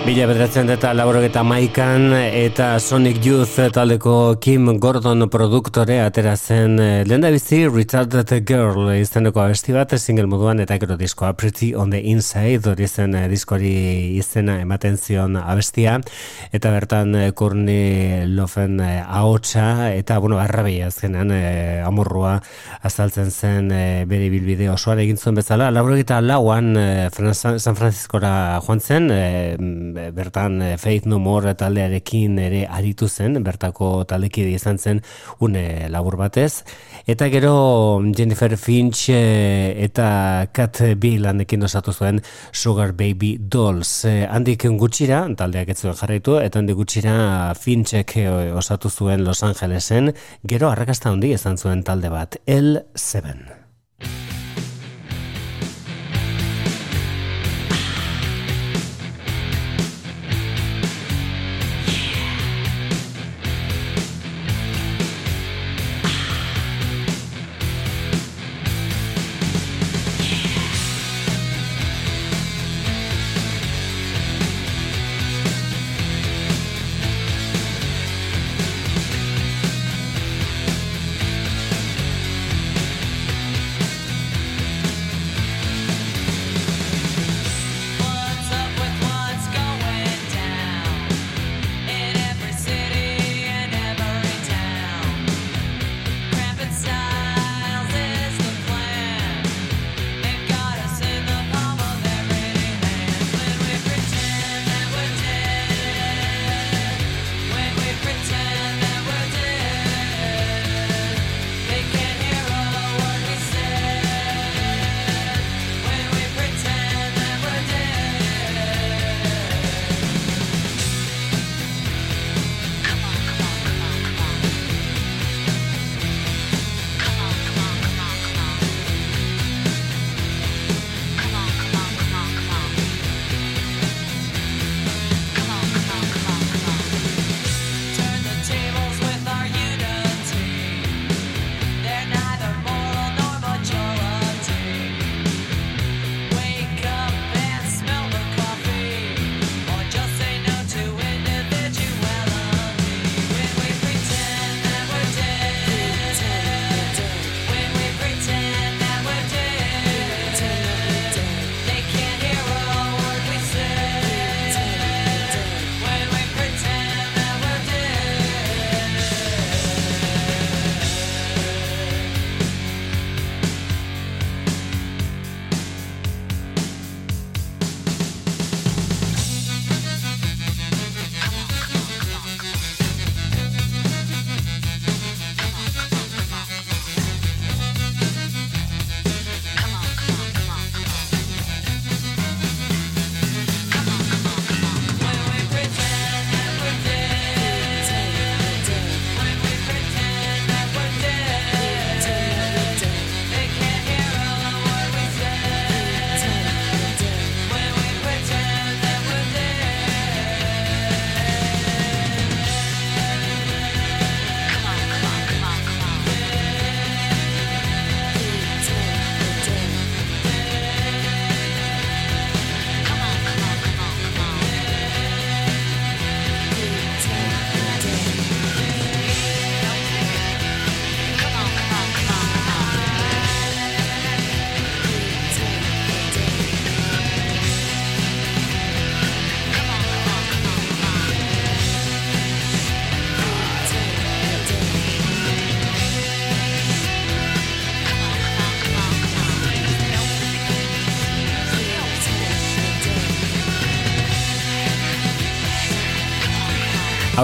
Mila 0.10 0.26
bederatzen 0.26 0.72
eta 0.74 0.90
laborogeta 0.98 1.44
maikan 1.46 2.16
eta 2.18 2.72
Sonic 2.82 3.20
Youth 3.22 3.68
taldeko 3.76 4.40
Kim 4.42 4.66
Gordon 4.82 5.28
produktore 5.30 6.00
atera 6.02 6.32
zen 6.34 6.80
eh, 6.82 7.04
lehendabizi 7.06 7.60
Retarded 7.70 8.32
Girl 8.42 8.90
izeneko 8.96 9.44
abesti 9.44 9.76
bat 9.76 9.94
single 10.02 10.26
moduan 10.26 10.64
eta 10.64 10.80
gero 10.82 10.98
diskoa 10.98 11.36
Pretty 11.38 11.76
on 11.78 11.94
the 11.94 12.00
Inside 12.10 12.72
hori 12.72 12.88
zen 12.88 13.14
eh, 13.20 13.28
diskoari 13.30 13.76
izena 14.18 14.56
ematen 14.64 14.98
zion 14.98 15.38
abestia. 15.38 16.00
Eta 16.50 16.74
bertan 16.74 17.14
eh, 17.14 17.30
Courtney 17.30 18.26
Lofen 18.34 18.82
ahotsa 18.82 19.92
eta 19.94 20.18
bueno 20.18 20.42
arrabi 20.42 20.80
azkenan 20.88 21.36
amorrua 21.86 22.40
azaltzen 22.82 23.30
zen 23.30 23.70
bere 24.10 24.34
bilbide 24.34 24.74
osoan 24.74 25.06
egin 25.06 25.22
zuen 25.22 25.38
bezala. 25.38 25.70
Laborogeta 25.70 26.18
lauan 26.26 26.74
San 27.14 27.78
Franciscora 27.78 28.34
joan 28.66 28.82
zen 28.82 29.14
bertan 30.16 30.62
eh, 30.62 30.78
Faith 30.78 31.06
No 31.06 31.20
More 31.20 31.54
taldearekin 31.58 32.40
ere 32.42 32.64
aritu 32.68 33.08
zen, 33.10 33.38
bertako 33.44 34.06
taldekide 34.10 34.54
izan 34.56 34.78
zen 34.78 35.02
une 35.40 35.90
labur 35.90 36.18
batez. 36.20 36.64
Eta 37.10 37.30
gero 37.34 37.54
Jennifer 38.16 38.56
Finch 38.58 39.10
eh, 39.14 39.76
eta 39.86 40.48
Cat 40.54 40.82
Billanekin 40.98 41.64
osatu 41.64 41.94
zuen 41.94 42.22
Sugar 42.52 42.94
Baby 42.94 43.38
Dolls. 43.40 44.06
Eh, 44.06 44.26
handik 44.30 44.66
gutxira, 44.80 45.26
taldeak 45.38 45.74
ez 45.74 45.80
zuen 45.82 45.98
jarraitu, 46.00 46.40
eta 46.40 46.60
handik 46.60 46.80
gutxira 46.80 47.54
Finchek 47.60 48.16
osatu 48.56 48.90
zuen 48.90 49.24
Los 49.26 49.44
Angelesen, 49.44 50.14
gero 50.44 50.70
arrakasta 50.70 51.10
handi 51.10 51.34
izan 51.36 51.58
zuen 51.58 51.84
talde 51.84 52.12
bat, 52.14 52.40
L7. 52.46 54.29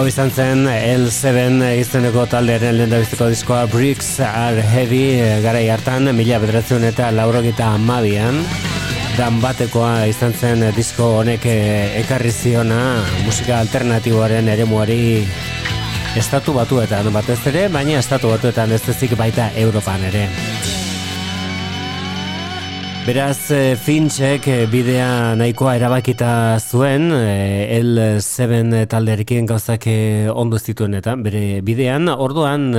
Izan 0.06 0.30
zen 0.30 0.66
L7 0.70 1.64
izeneko 1.80 2.26
taldearen 2.30 2.76
lehendabiziko 2.78 3.26
diskoa 3.32 3.64
Bricks 3.70 4.20
Are 4.22 4.62
Heavy 4.62 5.18
eh, 5.18 5.40
garai 5.42 5.64
hartan 5.72 6.10
mila 6.14 6.38
bederatzen 6.42 6.84
eta 6.86 7.08
laurogita 7.14 7.72
amabian 7.74 8.38
dan 9.16 9.40
batekoa 9.42 10.06
izan 10.10 10.34
zen 10.36 10.62
disko 10.76 11.10
honek 11.20 11.46
eh, 11.50 11.98
ekarri 12.04 12.30
ziona 12.30 12.80
musika 13.24 13.58
alternatiboaren 13.58 14.52
eremuari 14.54 15.00
estatu 16.16 16.54
batuetan 16.56 17.10
batez 17.12 17.40
ere, 17.50 17.66
baina 17.68 17.98
estatu 17.98 18.30
batuetan 18.30 18.72
ez 18.72 18.84
ezik 18.94 19.16
baita 19.18 19.50
Europan 19.66 20.06
ere. 20.12 20.28
Beraz, 23.06 23.52
eh, 23.52 23.76
Finchek 23.78 24.48
eh, 24.50 24.66
bidea 24.66 25.36
nahikoa 25.38 25.76
erabakita 25.76 26.58
zuen, 26.58 27.12
eh, 27.14 27.78
L7 27.78 28.80
talderekin 28.90 29.46
gauzak 29.46 29.86
ondo 30.34 30.58
zituen 30.58 30.96
eta 30.98 31.14
bere 31.14 31.60
bidean, 31.62 32.08
orduan, 32.10 32.74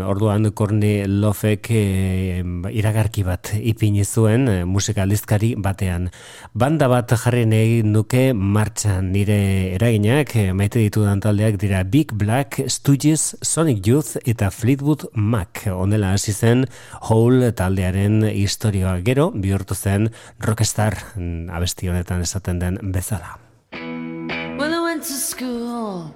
orduan 0.00 0.48
Korni 0.56 1.04
Lofek 1.04 1.68
iragarki 1.68 3.24
bat 3.26 3.50
ipini 3.60 4.06
zuen 4.06 4.48
musika 4.64 5.02
aldizkari 5.04 5.52
batean. 5.60 6.08
Banda 6.54 6.88
bat 6.88 7.12
jarri 7.12 7.44
nahi 7.44 7.82
nuke 7.84 8.32
martxan 8.32 9.12
nire 9.12 9.74
eraginak, 9.76 10.32
maite 10.54 10.80
ditudan 10.80 11.20
taldeak 11.20 11.60
dira 11.60 11.84
Big 11.84 12.16
Black, 12.16 12.62
Stooges, 12.66 13.36
Sonic 13.42 13.84
Youth 13.86 14.16
eta 14.24 14.48
Fleetwood 14.48 15.10
Mac. 15.12 15.66
Honela 15.68 16.14
hasi 16.16 16.32
zen 16.32 16.64
Hole 17.10 17.52
taldearen 17.52 18.22
historioa 18.32 18.96
gero, 19.04 19.33
bihurtu 19.34 19.74
zen 19.74 20.10
rockstar 20.40 20.96
mm, 21.16 21.50
abesti 21.50 21.88
honetan 21.90 22.22
esaten 22.22 22.60
den 22.60 22.78
bezala. 22.92 23.38
Well, 23.72 24.72
I 24.72 24.80
went 24.80 25.02
to 25.02 25.12
school. 25.12 26.14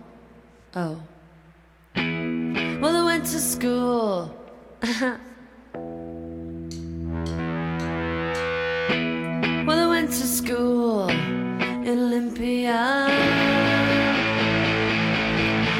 Oh. 0.74 0.96
Well, 2.80 2.96
I 2.96 3.04
went 3.04 3.24
to 3.26 3.40
school. 3.40 4.30
well, 9.66 9.80
I 9.80 9.86
went 9.88 10.10
to 10.10 10.26
school 10.26 11.08
in 11.10 11.98
Olympia. 11.98 13.08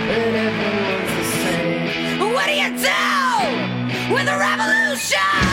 But 0.09 0.18
everyone's 0.18 1.12
the 1.16 1.24
same. 1.43 2.18
What 2.34 2.47
do 2.47 2.53
you 2.53 2.70
do 2.76 4.14
with 4.14 4.28
a 4.28 4.39
revolution? 4.39 5.48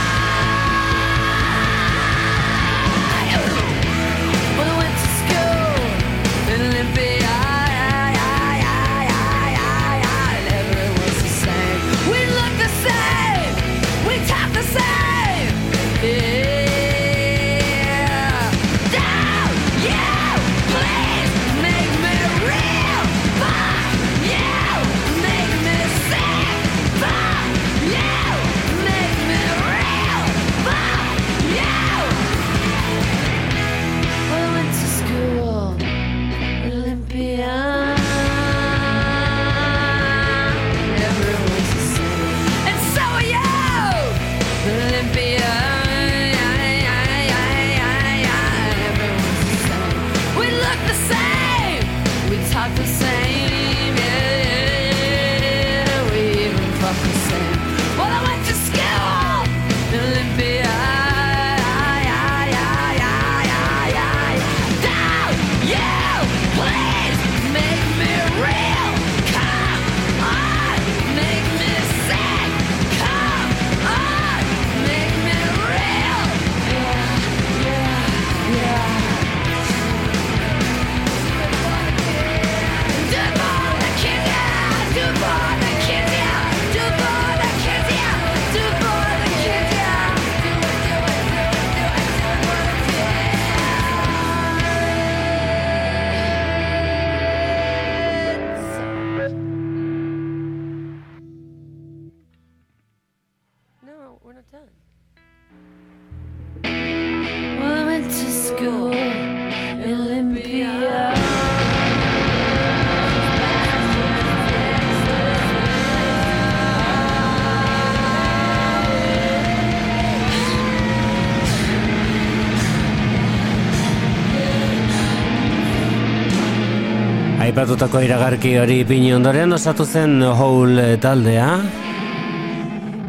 Aipatutako 127.65 127.99
iragarki 128.05 128.49
hori 128.61 128.75
ipini 128.83 129.07
ondoren 129.15 129.55
osatu 129.55 129.87
zen 129.89 130.21
Hole 130.21 130.99
taldea 131.01 131.47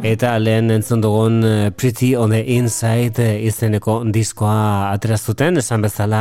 eta 0.07 0.37
lehen 0.39 0.71
entzun 0.71 1.01
dugun 1.03 1.41
eh, 1.45 1.71
Pretty 1.75 2.13
on 2.15 2.31
the 2.31 2.39
Inside 2.55 3.19
eh, 3.23 3.47
izeneko 3.49 3.97
diskoa 4.15 4.93
atera 4.93 5.17
zuten, 5.19 5.59
esan 5.59 5.83
bezala 5.83 6.21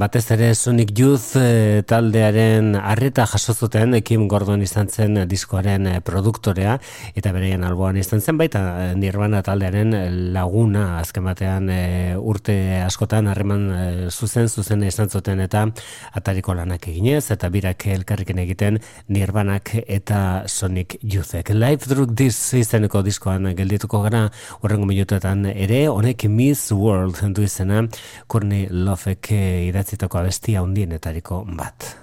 batez 0.00 0.24
ere 0.34 0.48
Sonic 0.58 0.90
Youth 0.98 1.36
eh, 1.38 1.82
taldearen 1.86 2.74
arreta 2.74 3.26
jaso 3.30 3.54
zuten 3.54 3.94
Kim 4.02 4.26
Gordon 4.28 4.64
izan 4.64 4.88
zen 4.88 5.20
diskoaren 5.30 5.86
produktorea. 6.06 6.78
Eta 7.14 7.32
bereien 7.36 7.62
alboan 7.66 8.00
izan 8.00 8.20
zen 8.20 8.40
baita 8.40 8.62
Nirvana 8.98 9.44
taldearen 9.46 9.94
laguna 10.34 10.98
azken 10.98 11.28
batean 11.30 11.70
urte 12.18 12.56
askotan 12.82 13.30
harreman 13.30 13.68
zuzen 14.10 14.48
zuzen 14.48 14.82
izan 14.88 15.10
zuten. 15.10 15.44
Eta 15.46 15.66
atariko 16.18 16.56
lanak 16.58 16.88
eginez 16.90 17.30
eta 17.30 17.52
birak 17.52 17.86
elkarrekin 17.94 18.42
egiten 18.42 18.80
Nirvanak 19.08 19.76
eta 19.86 20.42
Sonic 20.48 20.98
Youthek. 21.02 21.54
Live 21.54 21.86
Drug 21.90 22.16
This 22.16 22.40
izeneko 22.58 23.04
diskoan 23.20 23.52
geldituko 23.52 24.00
gara 24.00 24.30
horrengo 24.62 24.88
minutuetan 24.88 25.44
ere 25.52 25.88
honek 25.92 26.24
Miss 26.24 26.72
World 26.72 27.20
du 27.36 27.44
izena 27.44 27.84
Courtney 28.26 28.68
Lovek 28.70 29.34
idatzitako 29.68 30.24
abestia 30.24 30.64
hundienetariko 30.64 31.44
bat. 31.52 31.99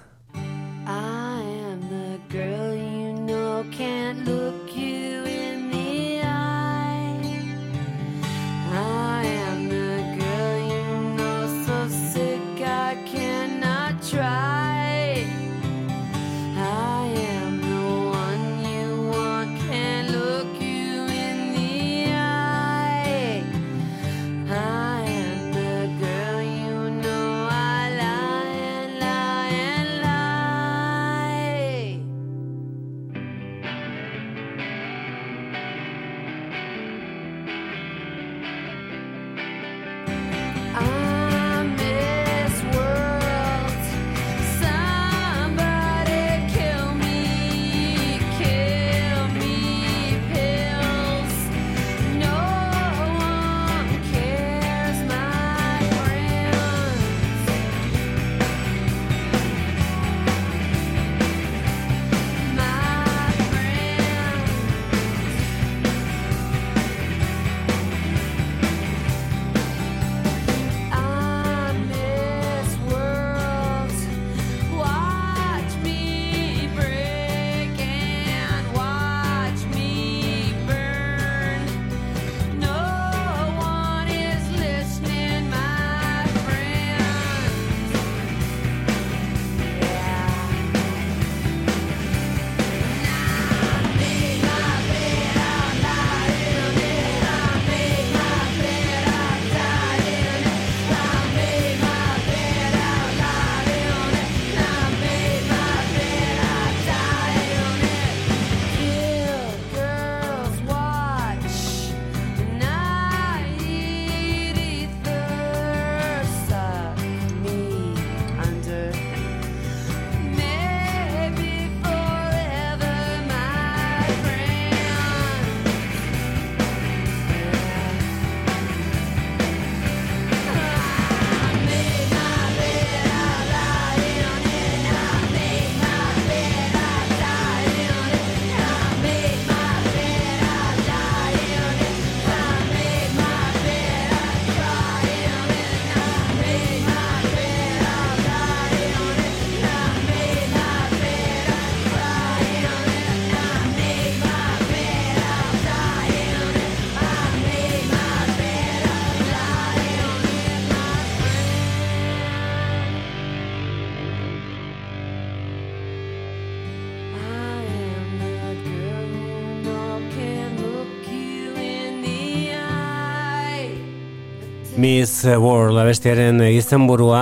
Miss 175.08 175.24
World 175.24 175.78
abestiaren 175.80 176.42
izenburua 176.52 177.20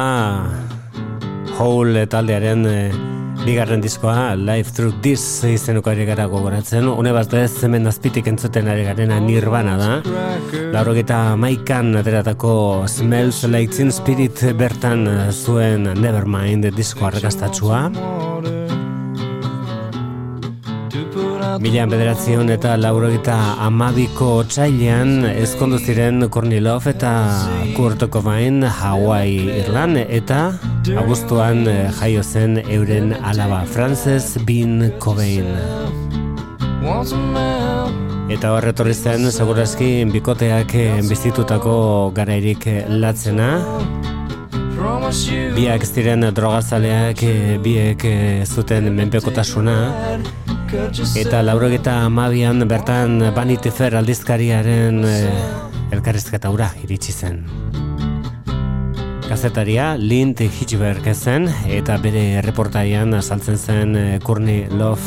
Hole 1.55 2.03
taldearen 2.11 2.65
eh, 2.67 2.97
bigarren 3.45 3.85
diskoa 3.85 4.33
Life 4.35 4.75
Through 4.75 4.99
This 5.05 5.23
izenuko 5.47 5.93
ari 5.93 6.03
gara 6.09 6.27
gogoratzen. 6.27 6.89
Une 6.91 7.15
bat 7.15 7.31
ez 7.39 7.63
hemen 7.63 7.87
azpitik 7.87 8.27
entzuten 8.27 8.67
ari 8.73 8.89
garena 8.89 9.21
nirvana 9.23 9.79
da. 9.79 9.93
Laurogeta 10.75 11.21
maikan 11.39 11.95
ateratako 12.03 12.57
Smells 12.91 13.45
Like 13.47 13.79
Teen 13.79 13.95
Spirit 13.95 14.43
bertan 14.59 15.07
zuen 15.31 15.87
Nevermind 16.03 16.67
disko 16.75 17.07
arrakastatsua 17.07 17.85
Milan 21.57 21.89
bederatzion 21.89 22.51
eta 22.53 22.75
laurogeta 22.77 23.35
amabiko 23.65 24.43
txailean 24.51 25.25
ezkondu 25.31 25.79
ziren 25.79 26.27
Courtney 26.29 26.61
Love 26.61 26.91
eta 26.91 27.13
Kurt 27.77 28.03
Cobain 28.13 28.65
Hawaii 28.67 29.47
Irlan 29.63 29.97
eta 29.97 30.41
abuztuan 31.01 31.63
eh, 31.71 31.89
jaio 32.01 32.23
zen 32.23 32.59
euren 32.61 33.15
alaba 33.23 33.63
Frances 33.73 34.37
Bean 34.45 34.91
Cobain. 35.01 35.49
Eta 38.37 38.53
horretorri 38.53 38.95
zen, 38.95 39.31
segurazki, 39.31 39.91
bikoteak 40.13 40.75
eh, 40.77 40.89
bizitutako 41.09 41.77
garairik 42.17 42.67
eh, 42.69 42.81
latzena, 42.89 43.53
biak 45.57 45.87
ziren 45.89 46.29
drogazaleak, 46.37 47.23
biek 47.65 48.05
zuten 48.45 48.93
menpekotasuna, 48.99 49.79
eta 51.17 51.43
laurogeta 51.43 52.03
amabian 52.07 52.63
bertan 52.69 53.21
Vanity 53.35 53.71
Fair 53.71 53.97
aldizkariaren 53.99 55.03
eh, 55.07 55.31
elkarrizketa 55.95 56.51
ura 56.51 56.71
iritsi 56.83 57.13
zen. 57.13 57.45
Gazetaria 59.27 59.97
Lind 59.99 60.39
Hitchberg 60.39 61.07
zen 61.15 61.49
eta 61.67 61.97
bere 61.99 62.43
reportaian 62.47 63.15
azaltzen 63.19 63.59
zen 63.59 63.97
eh, 63.99 64.19
Courtney 64.23 64.69
Love 64.71 65.03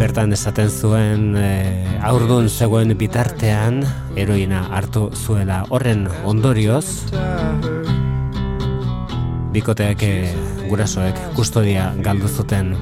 bertan 0.00 0.32
esaten 0.32 0.70
zuen 0.72 1.36
eh, 1.36 2.00
aurdun 2.02 2.48
zegoen 2.48 2.96
bitartean 2.98 3.82
heroina 4.16 4.64
hartu 4.72 5.10
zuela 5.14 5.62
horren 5.70 6.08
ondorioz 6.24 7.12
bikoteak 9.52 10.02
eh, 10.08 10.32
gurasoek 10.68 11.18
kustodia 11.36 11.92
galdu 12.00 12.28
zuten. 12.28 12.72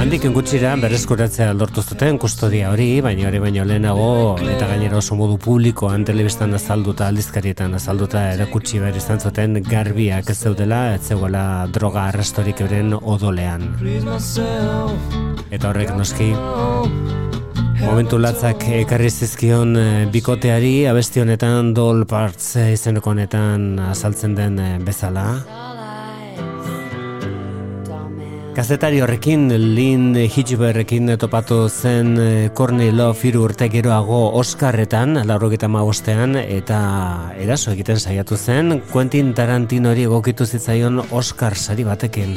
Handik 0.00 0.22
gutxira 0.32 0.70
berreskuratzea 0.80 1.50
lortu 1.52 1.82
zuten 1.84 2.16
kustodia 2.16 2.70
hori, 2.72 3.02
baina 3.04 3.26
hori 3.28 3.40
baino 3.42 3.66
lehenago 3.68 4.38
eta 4.40 4.68
gainera 4.70 4.96
oso 4.96 5.16
modu 5.18 5.36
publikoan 5.44 6.06
telebistan 6.08 6.56
azalduta 6.56 7.10
aldizkarietan 7.12 7.76
azalduta 7.76 8.22
erakutsi 8.32 8.80
behar 8.80 8.96
izan 8.96 9.20
zuten 9.20 9.60
garbiak 9.66 10.30
ez 10.32 10.38
zeudela, 10.38 10.80
ez 10.94 11.02
zegoela 11.12 11.44
droga 11.68 12.06
arrastorik 12.08 12.64
euren 12.64 12.94
odolean. 12.96 13.68
Eta 15.50 15.68
horrek 15.68 15.92
noski 15.98 16.32
Momentu 17.80 18.18
latzak 18.20 18.64
ekarri 18.76 19.08
zizkion 19.10 19.72
eh, 19.80 20.06
bikoteari, 20.12 20.84
abesti 20.88 21.22
honetan 21.22 21.72
doll 21.76 22.04
parts 22.08 22.54
eh, 22.60 22.70
izeneko 22.76 23.14
honetan 23.14 23.72
azaltzen 23.90 24.36
den 24.36 24.60
eh, 24.60 24.76
bezala. 24.84 25.26
Kazetari 28.60 28.98
horrekin, 29.00 29.46
Lynn 29.72 30.18
Hitchberrekin 30.20 31.14
topatu 31.16 31.62
zen 31.70 32.10
eh, 32.20 32.50
Courtney 32.52 32.90
Love 32.92 33.24
hiru 33.24 33.46
urte 33.46 33.70
geroago 33.72 34.18
Oscarretan, 34.36 35.16
laurogeta 35.24 35.70
magostean, 35.72 36.36
eta 36.42 36.80
eraso 37.40 37.72
egiten 37.72 37.96
saiatu 37.96 38.36
zen, 38.36 38.82
Quentin 38.92 39.32
Tarantinori 39.32 40.04
egokitu 40.04 40.44
zitzaion 40.44 41.00
Oscar 41.08 41.56
sari 41.56 41.88
batekin. 41.88 42.36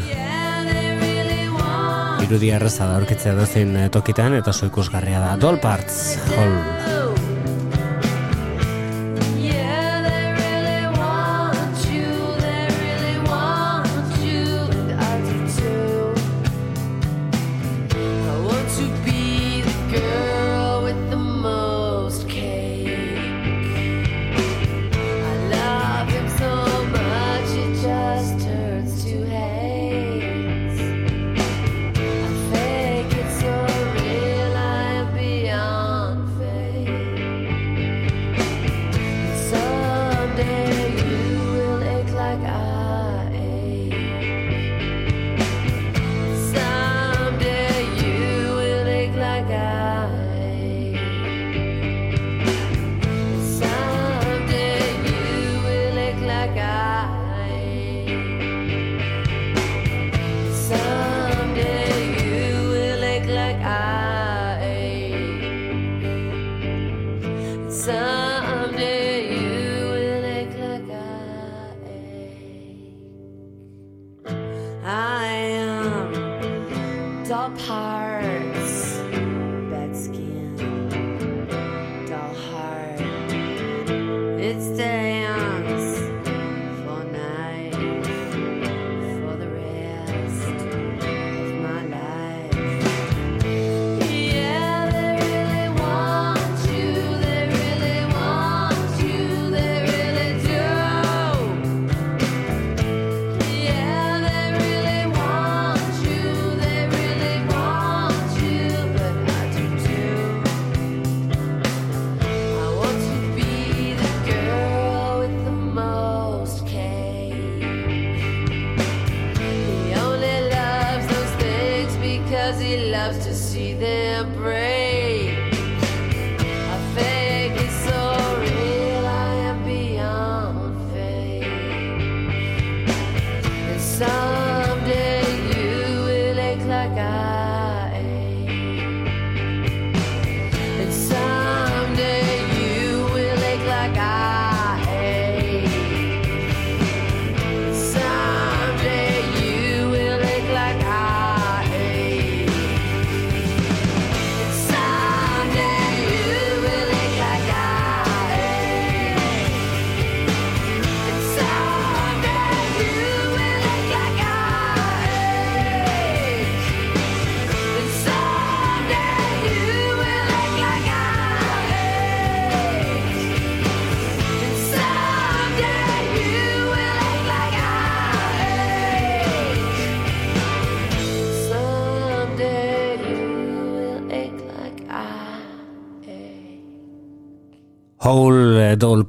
Irudi 2.24 2.56
erraza 2.56 2.88
da 2.88 2.96
aurkitzea 3.02 3.36
dozein 3.36 3.76
tokitan, 3.92 4.40
eta 4.40 4.56
oso 4.56 4.72
ikusgarria 4.72 5.20
da. 5.28 5.36
Doll 5.44 5.60
Parts, 5.60 6.04
Hall. 6.38 6.93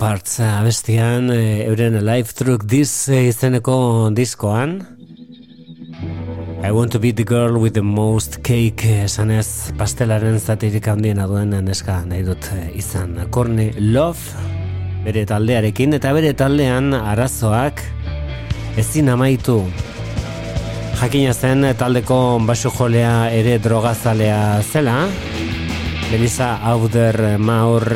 Parts 0.04 0.36
abestian, 0.44 1.30
eh, 1.32 1.64
euren 1.64 1.94
Live 2.04 2.34
Through 2.36 2.66
This 2.68 3.08
eh, 3.08 3.30
izeneko 3.30 4.10
diskoan. 4.12 4.82
I 6.62 6.70
want 6.72 6.92
to 6.92 6.98
be 7.00 7.10
the 7.10 7.24
girl 7.24 7.56
with 7.56 7.72
the 7.72 7.80
most 7.80 8.42
cake 8.44 8.84
eh, 8.84 9.06
esanez 9.06 9.72
pastelaren 9.78 10.36
zatirik 10.36 10.90
handiena 10.92 11.24
duen 11.24 11.56
neska 11.64 12.02
nahi 12.04 12.20
dut 12.26 12.50
izan. 12.76 13.16
Courtney 13.32 13.72
Love 13.78 14.20
bere 15.06 15.24
taldearekin 15.24 15.96
eta 15.96 16.12
bere 16.12 16.34
taldean 16.36 16.92
arazoak 16.92 17.80
ezin 18.76 19.08
amaitu. 19.08 19.62
Jakina 21.00 21.32
zen 21.32 21.64
taldeko 21.80 22.20
basu 22.44 22.68
jolea 22.76 23.32
ere 23.32 23.56
drogazalea 23.56 24.60
zela. 24.68 25.00
Melissa 26.12 26.58
Auder 26.74 27.38
Maur 27.40 27.88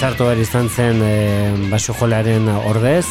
sartu 0.00 0.24
behar 0.24 0.38
izan 0.40 0.68
zen 0.72 1.02
e, 1.04 1.16
basu 1.68 1.92
jolearen 2.00 2.48
ordez. 2.72 3.04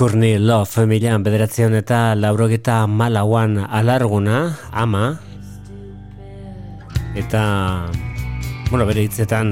Courtney 0.00 0.38
Love 0.40 0.86
milan 0.88 1.20
bederatzion 1.20 1.74
eta 1.76 2.14
laurogeta 2.16 2.86
malauan 2.88 3.58
alarguna, 3.60 4.38
ama, 4.72 5.18
eta, 7.20 7.42
bueno, 8.70 8.86
bere 8.88 9.04
hitzetan 9.04 9.50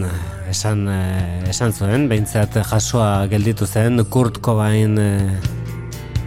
esan, 0.49 0.87
eh, 0.89 1.51
esan 1.53 1.77
zuen, 1.77 2.07
behintzat 2.09 2.57
jasoa 2.71 3.27
gelditu 3.29 3.69
zen, 3.69 4.01
Kurt 4.09 4.41
Cobain 4.41 4.97
eh, 4.97 5.37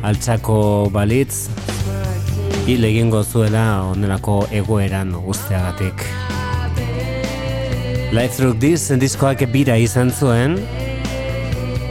altxako 0.05 0.91
balitz, 0.93 1.47
hil 2.69 2.85
egingo 2.91 3.23
zuela 3.23 3.87
onelako 3.89 4.43
egoeran 4.53 5.15
guztiagatik. 5.17 6.05
Life 8.13 8.37
Through 8.37 8.61
This 8.61 8.85
diskoak 9.01 9.41
bira 9.49 9.81
izan 9.81 10.13
zuen, 10.13 10.59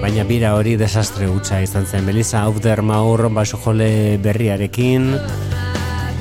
baina 0.01 0.25
bira 0.25 0.55
hori 0.57 0.77
desastre 0.81 1.29
hutsa 1.29 1.61
izan 1.61 1.87
zen. 1.87 2.05
Melissa 2.07 2.43
Auder 2.49 2.81
Maur 2.83 3.29
basojole 3.35 4.19
berriarekin, 4.23 5.13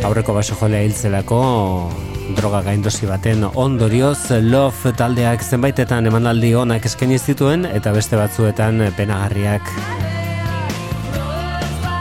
aurreko 0.03 0.35
basojolea 0.35 0.83
hiltzelako 0.87 1.39
droga 2.37 2.61
gaindosi 2.61 3.07
baten 3.09 3.43
ondorioz 3.47 4.29
Love 4.45 4.93
taldeak 4.97 5.41
zenbaitetan 5.43 6.05
emanaldi 6.11 6.53
onak 6.55 6.85
eskaini 6.85 7.17
zituen 7.17 7.65
eta 7.65 7.93
beste 7.95 8.19
batzuetan 8.19 8.83
penagarriak 8.97 9.73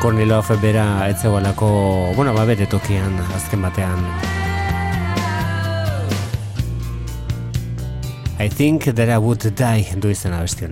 Courtney 0.03 0.29
Love 0.29 0.61
bera 0.63 1.09
etzegoelako, 1.09 1.69
bueno, 2.15 2.35
ba 2.35 2.45
bere 2.47 2.69
tokian 2.71 3.19
azken 3.35 3.65
batean. 3.67 4.05
I 8.39 8.49
think 8.49 8.85
that 8.95 9.09
I 9.09 9.19
would 9.19 9.43
die 9.59 9.99
du 9.99 10.15
izena 10.15 10.41
besti 10.47 10.71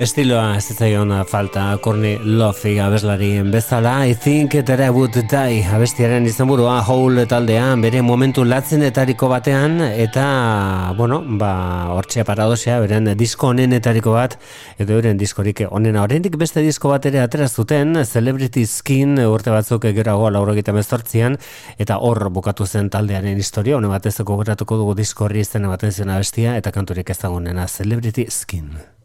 Estiloa 0.00 0.54
ez 0.56 0.62
zitzaion 0.72 1.10
falta 1.28 1.76
Courtney 1.84 2.16
Love 2.24 2.70
abeslarien 2.80 3.50
bezala. 3.52 4.06
I 4.08 4.14
think 4.14 4.52
that 4.64 4.80
I 4.80 4.88
would 4.88 5.12
die 5.12 5.60
abestiaren 5.60 6.24
izenburua 6.24 6.78
Hole 6.88 7.26
taldean 7.28 7.82
bere 7.84 8.00
momentu 8.00 8.46
latzenetariko 8.48 9.28
batean 9.28 9.82
eta 9.84 10.94
bueno, 10.96 11.18
ba 11.36 11.90
hortzea 11.92 12.24
paradosea 12.24 12.78
beren 12.80 13.10
disko 13.18 13.50
honenetariko 13.50 14.14
bat 14.14 14.38
edo 14.78 14.94
euren 14.96 15.18
diskorik 15.20 15.66
onena. 15.68 16.06
Oraindik 16.08 16.38
beste 16.40 16.62
disko 16.64 16.88
bat 16.94 17.04
ere 17.04 17.20
atera 17.20 17.48
zuten 17.48 18.00
Celebrity 18.06 18.64
Skin 18.64 19.18
urte 19.18 19.50
batzuk 19.50 19.84
laurogeita 19.84 20.72
mezortzian 20.72 21.36
eta 21.76 21.98
hor 21.98 22.30
bukatu 22.30 22.64
zen 22.64 22.88
taldearen 22.88 23.36
historia. 23.36 23.76
Hone 23.76 23.88
batez 23.88 24.16
gogoratuko 24.22 24.78
dugu 24.78 24.94
disko 24.94 25.26
horri 25.26 25.40
izena 25.40 25.68
baten 25.68 25.92
zen 25.92 26.08
abestia 26.08 26.56
eta 26.56 26.72
kanturik 26.72 27.10
ezagunena 27.10 27.68
Celebrity 27.68 28.26
Skin 28.30 28.99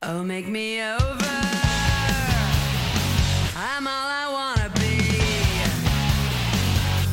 Oh, 0.00 0.22
make 0.22 0.46
me 0.46 0.80
over. 0.80 0.96
I'm 3.56 3.88
all 3.88 4.08
I 4.22 4.28
wanna 4.30 4.70
be. 4.78 5.18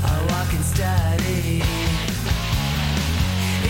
A 0.03 0.26
walking 0.32 0.62
study 0.62 1.64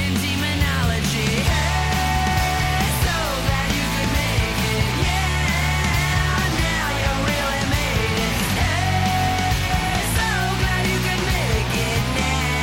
in 0.03 0.13
demonology. 0.19 1.31
Hey, 1.47 2.83
so 3.05 3.15
glad 3.47 3.69
you 3.71 3.85
could 3.95 4.11
make 4.19 4.59
it. 4.75 4.87
Yeah, 5.07 6.35
now 6.59 6.87
you 6.99 7.11
really 7.31 7.63
made 7.71 8.19
it. 8.27 8.35
Hey, 8.59 9.95
so 10.17 10.27
glad 10.59 10.83
you 10.91 10.99
could 11.07 11.23
make 11.31 11.73
it 11.87 12.03
now. 12.19 12.59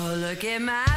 Oh, 0.00 0.10
look 0.16 0.42
at 0.44 0.60
my 0.62 0.95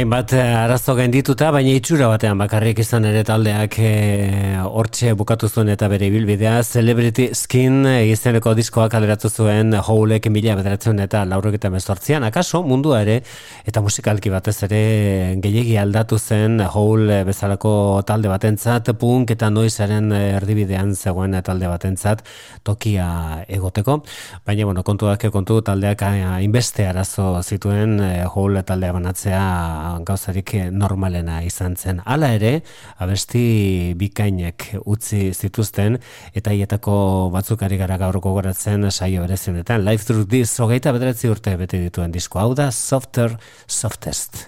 Hainbat 0.00 0.32
eh, 0.32 0.40
arazo 0.56 0.94
gaindituta, 0.96 1.50
baina 1.52 1.74
itxura 1.76 2.06
batean 2.08 2.38
bakarrik 2.40 2.78
izan 2.80 3.04
ere 3.04 3.20
taldeak 3.28 3.74
eh, 3.84 4.56
hortxe 4.64 5.10
bukatu 5.12 5.50
zuen 5.50 5.68
eta 5.74 5.90
bere 5.92 6.06
ibilbidea. 6.08 6.62
Celebrity 6.64 7.26
Skin 7.36 7.84
eh, 7.84 8.06
izeneko 8.08 8.54
diskoa 8.56 8.86
kaleratu 8.88 9.28
zuen 9.28 9.74
Howlek 9.76 10.30
mila 10.32 10.54
bederatzen 10.56 11.02
eta 11.04 11.26
laurogeta 11.28 11.68
mezortzian, 11.74 12.24
akaso 12.24 12.62
mundua 12.64 13.02
ere 13.04 13.18
eta 13.68 13.82
musikalki 13.84 14.32
batez 14.32 14.54
ere 14.70 14.80
gehiegi 15.44 15.76
aldatu 15.76 16.16
zen 16.16 16.64
Howl 16.64 17.12
bezalako 17.28 17.74
talde 18.08 18.32
batentzat 18.32 18.88
punk 18.96 19.34
eta 19.36 19.52
noizaren 19.52 20.08
erdibidean 20.16 20.96
zegoen 20.96 21.36
talde 21.44 21.68
batentzat 21.68 22.24
tokia 22.64 23.10
egoteko, 23.52 24.00
baina 24.48 24.70
bueno, 24.70 24.80
kontuak 24.80 25.28
kontu 25.28 25.60
taldeak 25.60 26.08
hainbeste 26.08 26.88
arazo 26.88 27.34
zituen 27.44 28.00
Howl 28.32 28.62
taldea 28.64 28.96
banatzea 28.96 29.44
gauzarik 30.06 30.54
normalena 30.72 31.40
izan 31.46 31.76
zen. 31.76 32.02
Hala 32.04 32.32
ere, 32.36 32.52
abesti 32.98 33.94
bikainek 34.00 34.70
utzi 34.84 35.30
zituzten 35.34 35.98
eta 36.34 36.54
hietako 36.54 36.94
batzuk 37.34 37.62
ari 37.66 37.80
gara 37.80 37.98
gaur 38.00 38.20
gogoratzen 38.20 38.90
saio 38.90 39.24
berezionetan. 39.26 39.84
Life 39.84 40.06
Through 40.06 40.28
This 40.30 40.56
hogeita 40.60 40.94
bederatzi 40.96 41.30
urte 41.32 41.56
bete 41.60 41.82
dituen 41.82 42.12
disko 42.12 42.42
hau 42.42 42.54
da 42.54 42.70
Softer 42.70 43.36
Softest. 43.66 44.46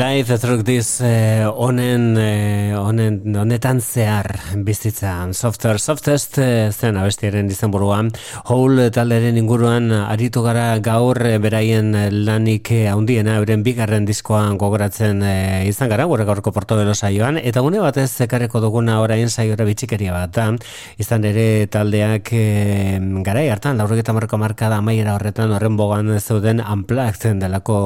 Live 0.00 0.38
through 0.38 0.62
this 0.64 1.02
eh, 1.02 1.44
honen, 1.44 2.16
eh, 2.16 2.72
honen, 2.72 3.36
honetan 3.36 3.82
zehar 3.84 4.30
bizitzan. 4.64 5.34
Softer, 5.34 5.76
softest 5.76 6.38
eh, 6.40 6.70
zen 6.72 6.96
abestiaren 6.96 7.50
izenburuan. 7.52 8.08
Hole 8.48 8.86
talderen 8.96 9.36
inguruan 9.36 9.90
aritu 9.92 10.40
gara 10.40 10.78
gaur 10.80 11.20
eh, 11.28 11.34
beraien 11.36 11.92
lanik 12.24 12.70
eh, 12.72 12.86
handiena 12.88 13.34
euren 13.42 13.60
bigarren 13.66 14.06
diskoan 14.08 14.56
gogoratzen 14.62 15.20
eh, 15.20 15.68
izan 15.68 15.92
gara, 15.92 16.06
gure 16.08 16.24
gaurko 16.24 16.48
portobelo 16.56 16.96
saioan, 16.96 17.36
eta 17.36 17.60
une 17.60 17.84
batez 17.84 18.22
ekarreko 18.24 18.64
duguna 18.64 19.02
orain 19.04 19.28
saiora 19.28 19.68
bitxikeria 19.68 20.16
bat 20.16 20.32
da. 20.32 20.48
Izan 20.96 21.28
ere 21.28 21.66
taldeak 21.68 22.32
eh, 22.32 22.96
garai 23.28 23.50
hartan, 23.52 23.76
laurogeta 23.76 24.16
marko 24.16 24.40
markada 24.40 24.80
amaiera 24.80 25.18
horretan 25.18 25.52
horren 25.58 25.76
bogan 25.76 26.16
zeuden 26.22 26.64
unplugged 26.64 27.36
delako 27.44 27.78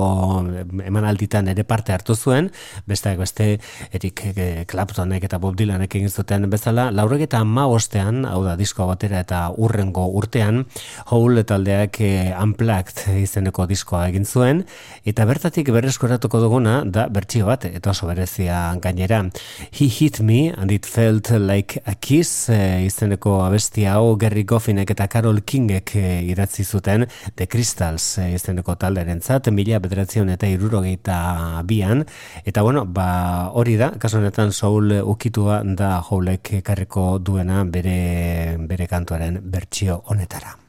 eh, 0.47 0.65
emanalditan 0.87 1.51
ere 1.51 1.67
parte 1.67 2.04
hartu 2.05 2.15
zuen, 2.15 2.51
besteak 2.87 3.19
beste 3.19 3.59
Eric 3.97 4.23
eh, 4.37 4.65
Claptonek 4.69 5.25
eta 5.25 5.39
Bob 5.41 5.57
Dylanek 5.57 5.97
egin 5.97 6.13
zuten 6.13 6.45
bezala, 6.53 6.91
laurogeta 6.93 7.41
ama 7.41 7.67
ostean, 7.67 8.25
hau 8.29 8.43
da 8.45 8.57
diskoa 8.61 8.91
batera 8.93 9.23
eta 9.25 9.49
urrengo 9.57 10.07
urtean, 10.19 10.65
Hole 11.15 11.45
taldeak 11.49 12.01
eh, 12.05 12.35
unplugged 12.37 13.07
izeneko 13.23 13.67
diskoa 13.71 14.09
egin 14.11 14.27
zuen, 14.27 14.65
eta 15.05 15.25
bertatik 15.25 15.71
berreskoratuko 15.73 16.41
duguna 16.43 16.83
da 16.85 17.07
bertsio 17.09 17.49
bat, 17.49 17.65
eta 17.65 17.91
oso 17.95 18.07
berezia 18.11 18.75
gainera. 18.83 19.23
He 19.73 19.89
hit 19.89 20.21
me 20.21 20.49
and 20.51 20.71
it 20.71 20.87
felt 20.87 21.31
like 21.31 21.81
a 21.87 21.95
kiss 21.95 22.51
eh, 22.51 22.85
izeneko 22.85 23.39
abestia 23.45 23.95
hau 23.97 24.17
Gary 24.21 24.45
Goffinek 24.45 24.91
eta 24.91 25.09
Carol 25.09 25.41
Kingek 25.43 25.95
eh, 25.97 26.21
idatzi 26.29 26.65
zuten 26.65 27.07
The 27.37 27.47
Crystals 27.49 28.19
eh, 28.19 28.35
izeneko 28.35 28.77
talderentzat 28.81 29.49
mila 29.55 29.81
bederatzen 29.81 30.33
eta 30.35 30.49
irurogeita 30.51 31.63
bian 31.69 31.94
eta 32.45 32.63
bueno, 32.67 32.85
ba 32.87 33.51
hori 33.55 33.77
da, 33.77 33.93
kasu 33.99 34.19
honetan 34.19 34.53
soul 34.53 34.97
ukitua 35.05 35.63
da 35.65 36.01
Howlek 36.01 36.55
ekarriko 36.65 37.19
duena 37.19 37.65
bere, 37.65 38.57
bere 38.59 38.91
kantuaren 38.91 39.41
bertsio 39.45 40.03
honetara. 40.07 40.64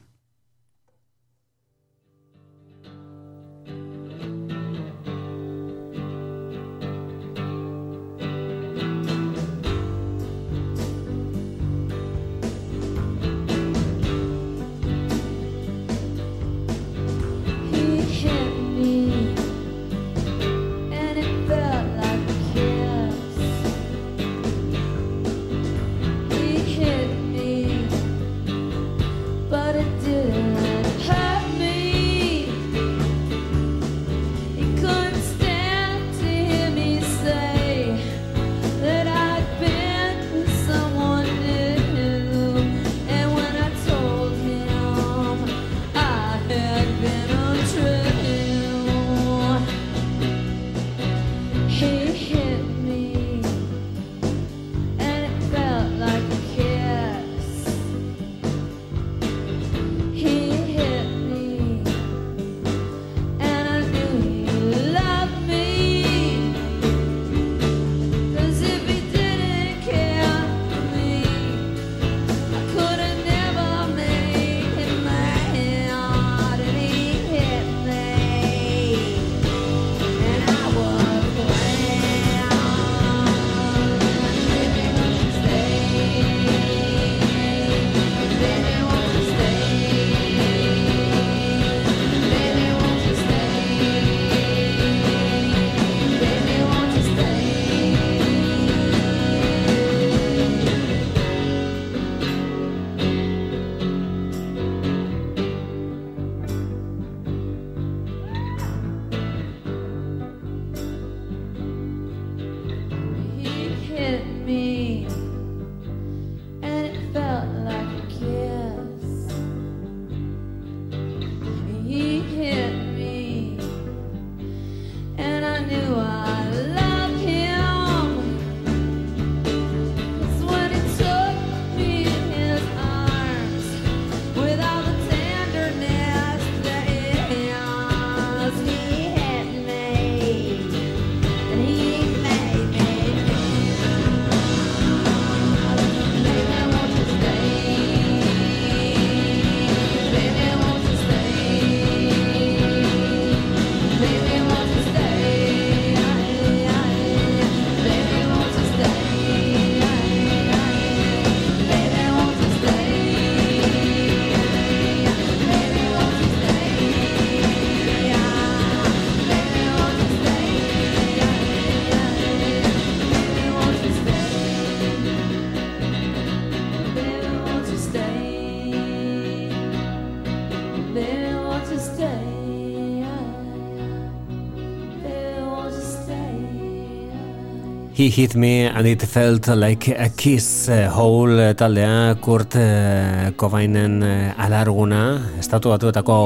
Hit 188.08 188.36
me 188.36 188.66
and 188.66 188.86
it 188.86 189.02
felt 189.02 189.48
like 189.48 189.88
a 189.88 190.08
kiss 190.08 190.68
eh, 190.68 190.86
hole 190.86 191.40
eh, 191.40 191.54
taldea 191.54 192.14
Kurt 192.22 192.54
eh, 192.54 193.32
Cobainen 193.36 193.98
alarguna, 194.38 195.02
estatu 195.40 195.74
batuetako 195.74 196.18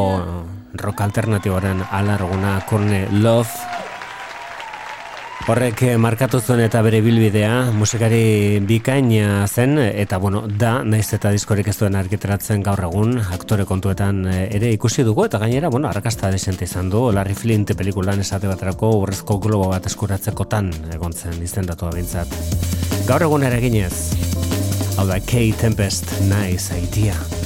rock 0.85 1.01
alternatiboaren 1.01 1.81
alarguna 1.91 2.61
Courtney 2.69 3.07
Love 3.23 3.70
Horrek 5.51 5.81
eh, 5.83 5.95
markatu 5.99 6.39
zuen 6.39 6.61
eta 6.63 6.79
bere 6.87 7.01
bilbidea 7.03 7.73
musikari 7.75 8.61
bikaina 8.63 9.49
zen 9.49 9.81
eta 9.83 10.21
bueno, 10.23 10.45
da 10.47 10.85
naiz 10.87 11.09
eta 11.17 11.33
diskorik 11.35 11.67
ez 11.73 11.75
duen 11.81 11.99
argitaratzen 11.99 12.63
gaur 12.63 12.85
egun 12.87 13.19
aktore 13.19 13.67
kontuetan 13.67 14.21
eh, 14.31 14.45
ere 14.61 14.71
ikusi 14.77 15.03
dugu 15.03 15.27
eta 15.27 15.41
gainera 15.43 15.73
bueno, 15.75 15.91
arrakasta 15.91 16.31
desente 16.31 16.71
izan 16.71 16.93
du 16.95 17.03
Larry 17.11 17.35
Flint 17.35 17.75
pelikulan 17.75 18.23
esate 18.23 18.47
baterako 18.47 18.93
urrezko 19.01 19.41
globo 19.43 19.73
bat 19.75 19.91
eskuratzekotan 19.91 20.71
egon 20.95 21.19
zen 21.19 21.43
izendatua 21.43 21.91
bintzat. 21.99 22.31
Gaur 23.11 23.27
egun 23.27 23.51
ere 23.51 23.59
eginez, 23.59 23.95
hau 24.99 25.11
da 25.11 25.19
Kay 25.19 25.51
Tempest, 25.59 26.21
nice 26.31 26.79
idea. 26.79 27.40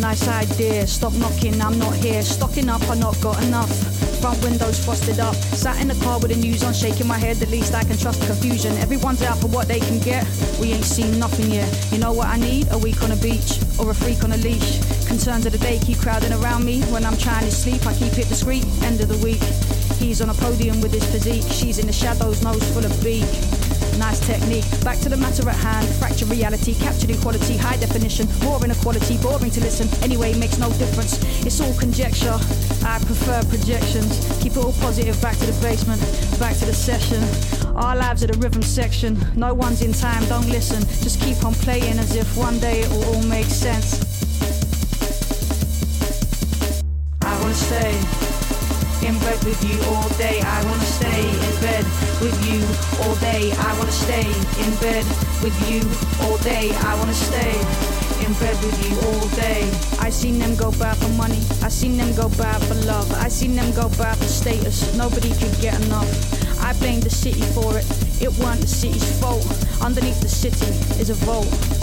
Nice 0.00 0.26
idea. 0.28 0.86
Stop 0.86 1.12
knocking, 1.14 1.60
I'm 1.60 1.78
not 1.78 1.94
here. 1.94 2.22
Stocking 2.22 2.68
up, 2.68 2.82
I 2.88 2.94
not 2.94 3.20
got 3.20 3.42
enough. 3.44 3.70
Front 4.20 4.42
windows 4.42 4.82
frosted 4.84 5.20
up. 5.20 5.34
Sat 5.34 5.80
in 5.80 5.88
the 5.88 6.04
car 6.04 6.18
with 6.18 6.30
the 6.30 6.36
news 6.36 6.62
on, 6.62 6.72
shaking 6.72 7.06
my 7.06 7.18
head. 7.18 7.36
The 7.36 7.46
least 7.46 7.74
I 7.74 7.84
can 7.84 7.96
trust 7.96 8.20
the 8.20 8.26
confusion. 8.26 8.76
Everyone's 8.78 9.22
out 9.22 9.38
for 9.38 9.48
what 9.48 9.68
they 9.68 9.80
can 9.80 9.98
get. 10.00 10.26
We 10.60 10.72
ain't 10.72 10.84
seen 10.84 11.18
nothing 11.18 11.50
yet. 11.50 11.68
You 11.92 11.98
know 11.98 12.12
what 12.12 12.28
I 12.28 12.36
need? 12.36 12.68
A 12.72 12.78
week 12.78 13.02
on 13.02 13.12
a 13.12 13.16
beach 13.16 13.60
or 13.78 13.90
a 13.90 13.94
freak 13.94 14.24
on 14.24 14.32
a 14.32 14.38
leash. 14.38 14.80
Concerns 15.06 15.46
of 15.46 15.52
the 15.52 15.58
day 15.58 15.78
keep 15.84 15.98
crowding 15.98 16.32
around 16.32 16.64
me. 16.64 16.82
When 16.92 17.04
I'm 17.04 17.16
trying 17.16 17.44
to 17.44 17.52
sleep, 17.52 17.86
I 17.86 17.94
keep 17.94 18.16
it 18.18 18.28
discreet. 18.28 18.64
End 18.82 19.00
of 19.00 19.08
the 19.08 19.18
week. 19.18 19.42
He's 19.98 20.20
on 20.20 20.30
a 20.30 20.34
podium 20.34 20.80
with 20.80 20.92
his 20.92 21.04
physique. 21.04 21.44
She's 21.50 21.78
in 21.78 21.86
the 21.86 21.92
shadows, 21.92 22.42
nose 22.42 22.64
full 22.72 22.84
of 22.84 23.04
beak. 23.04 23.28
Nice 23.98 24.20
technique. 24.26 24.64
Back 24.82 24.98
to 25.00 25.08
the 25.08 25.16
matter 25.16 25.48
at 25.48 25.56
hand. 25.56 25.86
Fractured 25.98 26.28
reality, 26.28 26.74
captured 26.74 27.10
equality, 27.10 27.56
high 27.56 27.76
definition. 27.76 28.28
More 28.44 28.62
inequality, 28.64 29.18
boring 29.18 29.50
to 29.50 29.60
listen. 29.60 29.88
Anyway, 30.02 30.34
makes 30.34 30.58
no 30.58 30.70
difference. 30.74 31.18
It's 31.44 31.60
all 31.60 31.74
conjecture. 31.74 32.38
I 32.84 32.98
prefer 33.04 33.42
projections. 33.44 34.12
Keep 34.42 34.52
it 34.52 34.58
all 34.58 34.72
positive. 34.74 35.20
Back 35.20 35.36
to 35.38 35.46
the 35.46 35.60
basement. 35.60 36.00
Back 36.38 36.56
to 36.58 36.66
the 36.66 36.74
session. 36.74 37.22
Our 37.76 37.96
lives 37.96 38.24
are 38.24 38.28
the 38.28 38.38
rhythm 38.38 38.62
section. 38.62 39.18
No 39.36 39.54
one's 39.54 39.82
in 39.82 39.92
time. 39.92 40.24
Don't 40.26 40.48
listen. 40.48 40.80
Just 41.02 41.20
keep 41.20 41.44
on 41.44 41.54
playing 41.54 41.98
as 41.98 42.14
if 42.16 42.36
one 42.36 42.58
day 42.58 42.80
it 42.80 42.90
will 42.90 43.04
all 43.14 43.22
make 43.24 43.46
sense. 43.46 44.00
I 47.22 47.40
wanna 47.40 47.54
stay 47.54 48.29
in 49.02 49.18
bed 49.20 49.42
with 49.44 49.62
you 49.64 49.80
all 49.92 50.08
day. 50.18 50.40
I 50.40 50.64
wanna 50.64 50.84
stay 50.84 51.22
in 51.28 51.54
bed 51.60 51.84
with 52.20 52.36
you 52.46 52.60
all 53.02 53.14
day. 53.16 53.52
I 53.52 53.78
wanna 53.78 53.92
stay 53.92 54.26
in 54.62 54.70
bed 54.76 55.04
with 55.42 55.56
you 55.68 55.80
all 56.24 56.36
day. 56.38 56.70
I 56.84 56.94
wanna 56.98 57.14
stay 57.14 57.54
in 58.24 58.32
bed 58.34 58.56
with 58.62 58.76
you 58.84 58.92
all 59.08 59.28
day. 59.36 59.70
I 59.98 60.10
seen 60.10 60.38
them 60.38 60.54
go 60.56 60.70
bad 60.72 60.96
for 60.98 61.08
money. 61.10 61.40
I 61.62 61.68
seen 61.68 61.96
them 61.96 62.14
go 62.14 62.28
bad 62.30 62.60
for 62.62 62.74
love. 62.86 63.10
I 63.14 63.28
seen 63.28 63.54
them 63.56 63.72
go 63.74 63.88
bad 63.96 64.16
for 64.18 64.24
status. 64.28 64.94
Nobody 64.96 65.30
could 65.40 65.56
get 65.60 65.74
enough. 65.86 66.10
I 66.60 66.72
blame 66.74 67.00
the 67.00 67.10
city 67.10 67.42
for 67.56 67.78
it. 67.78 67.86
It 68.20 68.32
weren't 68.38 68.60
the 68.60 68.66
city's 68.66 69.08
fault. 69.20 69.46
Underneath 69.80 70.20
the 70.20 70.28
city 70.28 70.66
is 71.00 71.08
a 71.10 71.14
vault. 71.14 71.79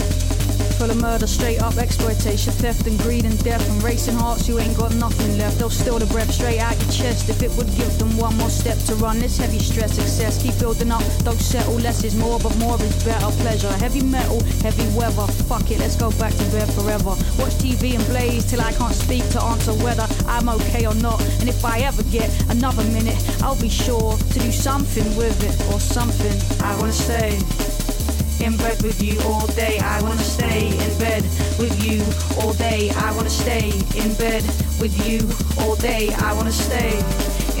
Full 0.78 0.92
of 0.92 1.00
murder, 1.00 1.26
straight 1.26 1.60
up 1.60 1.76
exploitation, 1.76 2.52
theft 2.52 2.86
and 2.86 2.96
greed 3.00 3.24
and 3.24 3.36
death 3.42 3.68
and 3.68 3.82
racing 3.82 4.14
hearts. 4.14 4.48
You 4.48 4.60
ain't 4.60 4.76
got 4.76 4.94
nothing 4.94 5.36
left. 5.36 5.58
They'll 5.58 5.70
steal 5.70 5.98
the 5.98 6.06
breath 6.06 6.30
straight 6.30 6.60
out 6.60 6.80
your 6.80 6.92
chest 6.92 7.28
if 7.28 7.42
it 7.42 7.50
would 7.56 7.66
give 7.74 7.98
them 7.98 8.16
one 8.16 8.36
more 8.36 8.48
step 8.48 8.78
to 8.86 8.94
run. 8.94 9.18
This 9.18 9.38
heavy 9.38 9.58
stress, 9.58 9.98
excess, 9.98 10.40
keep 10.40 10.56
building 10.60 10.92
up. 10.92 11.02
Don't 11.24 11.40
settle. 11.40 11.74
Less 11.74 12.04
is 12.04 12.14
more, 12.14 12.38
but 12.38 12.56
more 12.58 12.80
is 12.80 13.04
better. 13.04 13.26
Pleasure, 13.42 13.72
heavy 13.72 14.02
metal, 14.04 14.40
heavy 14.62 14.86
weather. 14.96 15.26
Fuck 15.50 15.68
it, 15.72 15.80
let's 15.80 15.96
go 15.96 16.12
back 16.12 16.32
to 16.34 16.44
bed 16.54 16.72
forever. 16.74 17.10
Watch 17.42 17.58
TV 17.58 17.96
and 17.96 18.06
blaze 18.06 18.48
till 18.48 18.60
I 18.60 18.70
can't 18.74 18.94
speak 18.94 19.28
to 19.30 19.42
answer 19.42 19.74
whether 19.82 20.06
I'm 20.28 20.48
okay 20.48 20.86
or 20.86 20.94
not. 20.94 21.20
And 21.40 21.48
if 21.48 21.64
I 21.64 21.80
ever 21.80 22.04
get 22.04 22.30
another 22.50 22.84
minute, 22.84 23.18
I'll 23.42 23.60
be 23.60 23.68
sure 23.68 24.16
to 24.16 24.38
do 24.38 24.52
something 24.52 25.16
with 25.16 25.42
it 25.42 25.58
or 25.74 25.80
something. 25.80 26.38
I 26.62 26.78
wanna 26.78 26.92
stay 26.92 27.97
in 28.40 28.56
bed 28.56 28.82
with 28.82 29.02
you 29.02 29.20
all 29.22 29.46
day. 29.48 29.78
I 29.78 30.02
wanna 30.02 30.22
stay 30.22 30.68
in 30.68 30.98
bed 30.98 31.22
with 31.58 31.74
you 31.84 32.02
all 32.40 32.52
day. 32.54 32.90
I 32.90 33.14
wanna 33.14 33.30
stay 33.30 33.70
in 33.96 34.14
bed 34.14 34.42
with 34.80 34.94
you 35.06 35.28
all 35.60 35.76
day. 35.76 36.12
I 36.14 36.32
wanna 36.32 36.52
stay 36.52 36.98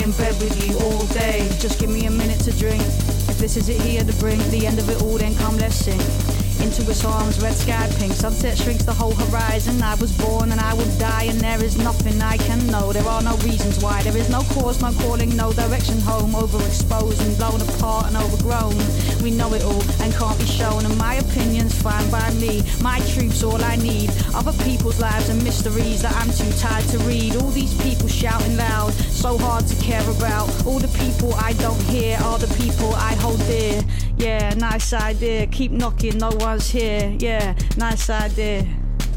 in 0.02 0.12
bed 0.12 0.34
with 0.40 0.54
you 0.64 0.78
all 0.78 1.04
day. 1.06 1.48
Just 1.58 1.78
give 1.80 1.90
me 1.90 2.06
a 2.06 2.10
minute 2.10 2.40
to 2.40 2.52
drink. 2.52 2.82
If 3.28 3.38
this 3.38 3.56
is 3.56 3.68
it 3.68 3.80
here 3.80 4.04
to 4.04 4.12
bring 4.14 4.38
the 4.50 4.66
end 4.66 4.78
of 4.78 4.88
it 4.88 5.02
all, 5.02 5.18
then 5.18 5.34
come 5.36 5.56
let's 5.58 5.76
sing. 5.76 6.37
Into 6.60 6.82
its 6.90 7.04
arms, 7.04 7.40
red 7.40 7.54
sky 7.54 7.88
pink. 7.98 8.12
Sunset 8.12 8.58
shrinks 8.58 8.84
the 8.84 8.92
whole 8.92 9.14
horizon. 9.14 9.80
I 9.82 9.94
was 9.94 10.12
born 10.12 10.50
and 10.50 10.60
I 10.60 10.74
will 10.74 10.90
die, 10.98 11.24
and 11.24 11.40
there 11.40 11.62
is 11.62 11.78
nothing 11.78 12.20
I 12.20 12.36
can 12.36 12.66
know. 12.66 12.92
There 12.92 13.06
are 13.06 13.22
no 13.22 13.36
reasons 13.38 13.82
why. 13.82 14.02
There 14.02 14.16
is 14.16 14.28
no 14.28 14.42
cause, 14.54 14.80
no 14.82 14.92
calling, 14.92 15.34
no 15.36 15.52
direction 15.52 16.00
home. 16.00 16.32
Overexposed 16.32 17.20
and 17.24 17.36
blown 17.38 17.60
apart 17.62 18.08
and 18.08 18.16
overgrown. 18.16 18.76
We 19.22 19.30
know 19.30 19.52
it 19.54 19.62
all 19.62 19.82
and 20.02 20.12
can't 20.12 20.38
be 20.38 20.46
shown. 20.46 20.84
And 20.84 20.96
my 20.98 21.14
opinion's 21.14 21.80
fine 21.80 22.10
by 22.10 22.30
me. 22.34 22.62
My 22.82 22.98
truth's 23.12 23.42
all 23.42 23.62
I 23.62 23.76
need. 23.76 24.10
Other 24.34 24.52
people's 24.64 25.00
lives 25.00 25.28
and 25.28 25.42
mysteries 25.44 26.02
that 26.02 26.14
I'm 26.16 26.30
too 26.30 26.50
tired 26.58 26.86
to 26.88 26.98
read. 27.00 27.36
All 27.36 27.50
these 27.50 27.74
people 27.82 28.08
shouting 28.08 28.56
loud, 28.56 28.92
so 28.94 29.38
hard 29.38 29.66
to 29.68 29.76
care 29.76 30.08
about. 30.10 30.48
All 30.66 30.78
the 30.78 30.92
people 30.98 31.34
I 31.34 31.52
don't 31.54 31.80
hear 31.84 32.18
are 32.18 32.38
the 32.38 32.52
people 32.54 32.94
I 32.94 33.14
hold 33.14 33.38
dear. 33.46 33.82
Yeah, 34.18 34.54
nice 34.54 34.92
idea. 34.92 35.46
Keep 35.46 35.72
knocking, 35.72 36.18
no 36.18 36.30
one's 36.40 36.70
here. 36.70 37.14
Yeah, 37.18 37.54
nice 37.76 38.10
idea. 38.10 38.66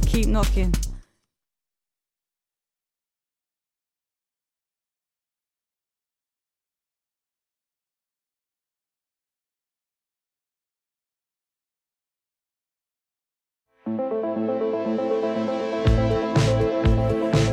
Keep 0.05 0.27
knocking. 0.27 0.73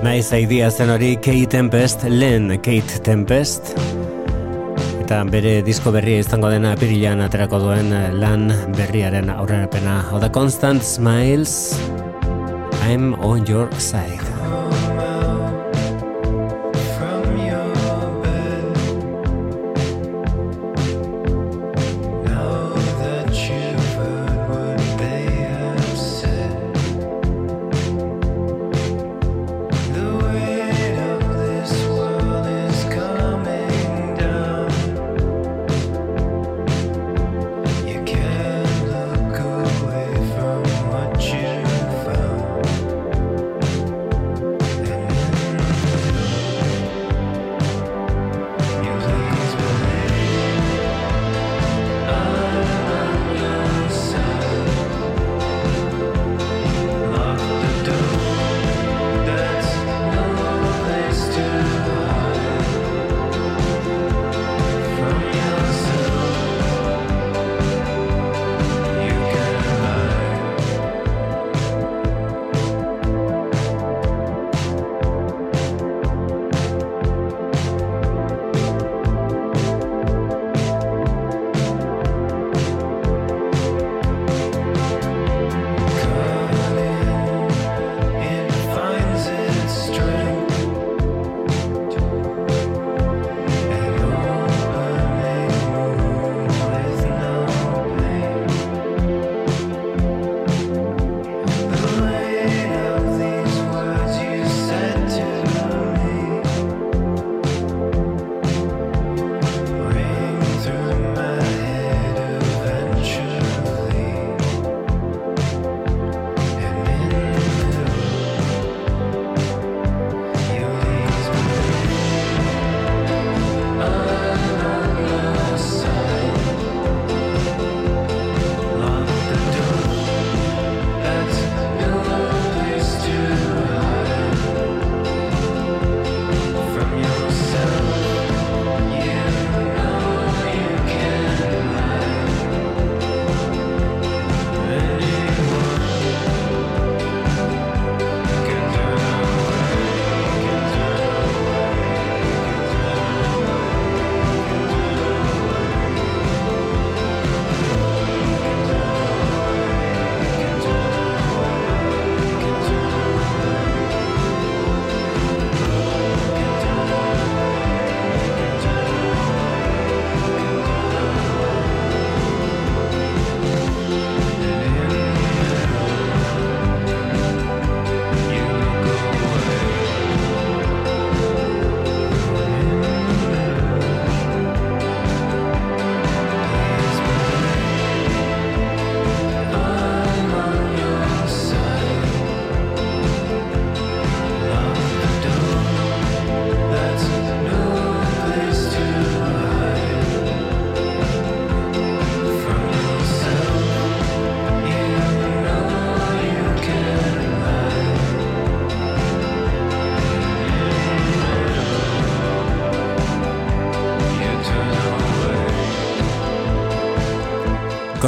Naiz 0.02 0.32
idea 0.32 0.70
zen 0.70 0.88
hori 0.88 1.16
Kate 1.16 1.46
Tempest, 1.46 2.02
lehen 2.02 2.60
Kate 2.60 3.00
Tempest. 3.02 3.74
Eta 5.09 5.22
bere 5.24 5.62
disko 5.64 5.89
berria 5.89 6.20
izango 6.20 6.51
dena 6.52 6.74
apirilan 6.76 7.22
aterako 7.24 7.62
duen 7.62 7.89
lan 8.20 8.44
berriaren 8.76 9.32
aurrerapena. 9.32 10.02
Hau 10.10 10.20
da 10.20 10.28
Constant 10.28 10.85
Smiles, 10.85 11.80
I'm 12.85 13.14
on 13.24 13.48
your 13.48 13.72
side. 13.80 14.38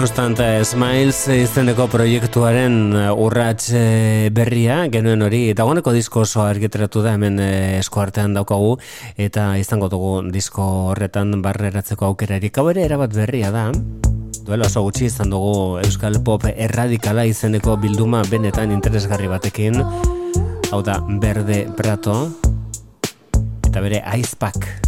Constant 0.01 0.39
Smiles 0.65 1.27
izeneko 1.29 1.85
proiektuaren 1.93 2.77
eh, 2.97 3.03
urrats 3.13 3.67
eh, 3.77 4.31
berria 4.33 4.79
genuen 4.89 5.21
hori 5.27 5.41
dagoeneko 5.53 5.93
disko 5.93 6.23
oso 6.23 6.41
argitaratu 6.41 7.03
da 7.05 7.13
hemen 7.19 7.37
eh, 7.45 7.77
esku 7.83 8.01
artean 8.01 8.33
daukagu 8.33 8.79
eta 9.21 9.51
izango 9.61 9.91
dugu 9.93 10.15
disko 10.33 10.65
horretan 10.95 11.43
barreratzeko 11.45 12.09
aukerarik. 12.09 12.57
Hau 12.57 12.71
ere 12.73 12.89
erabat 12.89 13.13
berria 13.13 13.53
da. 13.53 13.69
Duela 14.41 14.73
oso 14.73 14.87
gutxi 14.89 15.11
izan 15.11 15.37
dugu 15.37 15.83
Euskal 15.85 16.17
Pop 16.25 16.49
erradikala 16.49 17.29
izeneko 17.29 17.77
bilduma 17.77 18.25
benetan 18.33 18.73
interesgarri 18.73 19.29
batekin. 19.29 19.83
Hau 20.73 20.81
da 20.81 20.97
Berde 21.21 21.67
Prato. 21.77 22.23
Eta 23.69 23.85
bere 23.85 24.01
Ice 24.17 24.33
Pack 24.33 24.80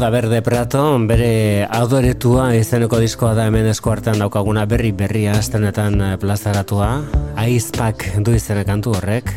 Da 0.00 0.08
Berde 0.08 0.40
Prato, 0.40 0.80
bere 1.04 1.66
adoretua 1.68 2.54
izeneko 2.56 2.96
diskoa 3.02 3.34
da 3.36 3.44
hemen 3.50 3.66
esku 3.68 3.90
artean 3.92 4.22
daukaguna 4.22 4.62
berri 4.64 4.94
berria 4.96 5.34
astenetan 5.36 6.00
eh, 6.00 6.14
plazaratua. 6.16 6.88
Aizpak 7.42 8.06
du 8.24 8.32
izena 8.32 8.62
kantu 8.64 8.94
horrek. 8.96 9.28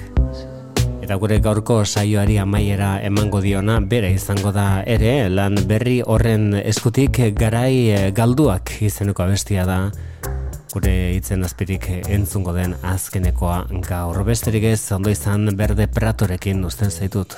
Eta 1.03 1.19
gure 1.19 1.41
gaurko 1.43 1.81
saioari 1.83 2.39
amaiera 2.39 2.93
emango 3.03 3.43
diona 3.43 3.81
bere 3.83 4.13
izango 4.15 4.55
da 4.55 4.85
ere 4.87 5.27
lan 5.27 5.59
berri 5.67 5.99
horren 5.99 6.53
eskutik 6.63 7.19
garai 7.35 7.75
eh, 7.91 8.09
galduak 8.15 8.77
izeneko 8.87 9.27
abestia 9.27 9.67
da 9.67 9.79
gure 10.71 10.97
hitzen 11.17 11.43
azpirik 11.43 11.91
entzungo 12.07 12.55
den 12.55 12.79
azkenekoa 12.95 13.65
gaur 13.83 14.23
besterik 14.23 14.71
ez 14.71 14.83
ondo 14.95 15.11
izan 15.11 15.57
berde 15.59 15.91
pratorekin 15.91 16.63
uzten 16.63 16.87
zaitut. 16.87 17.35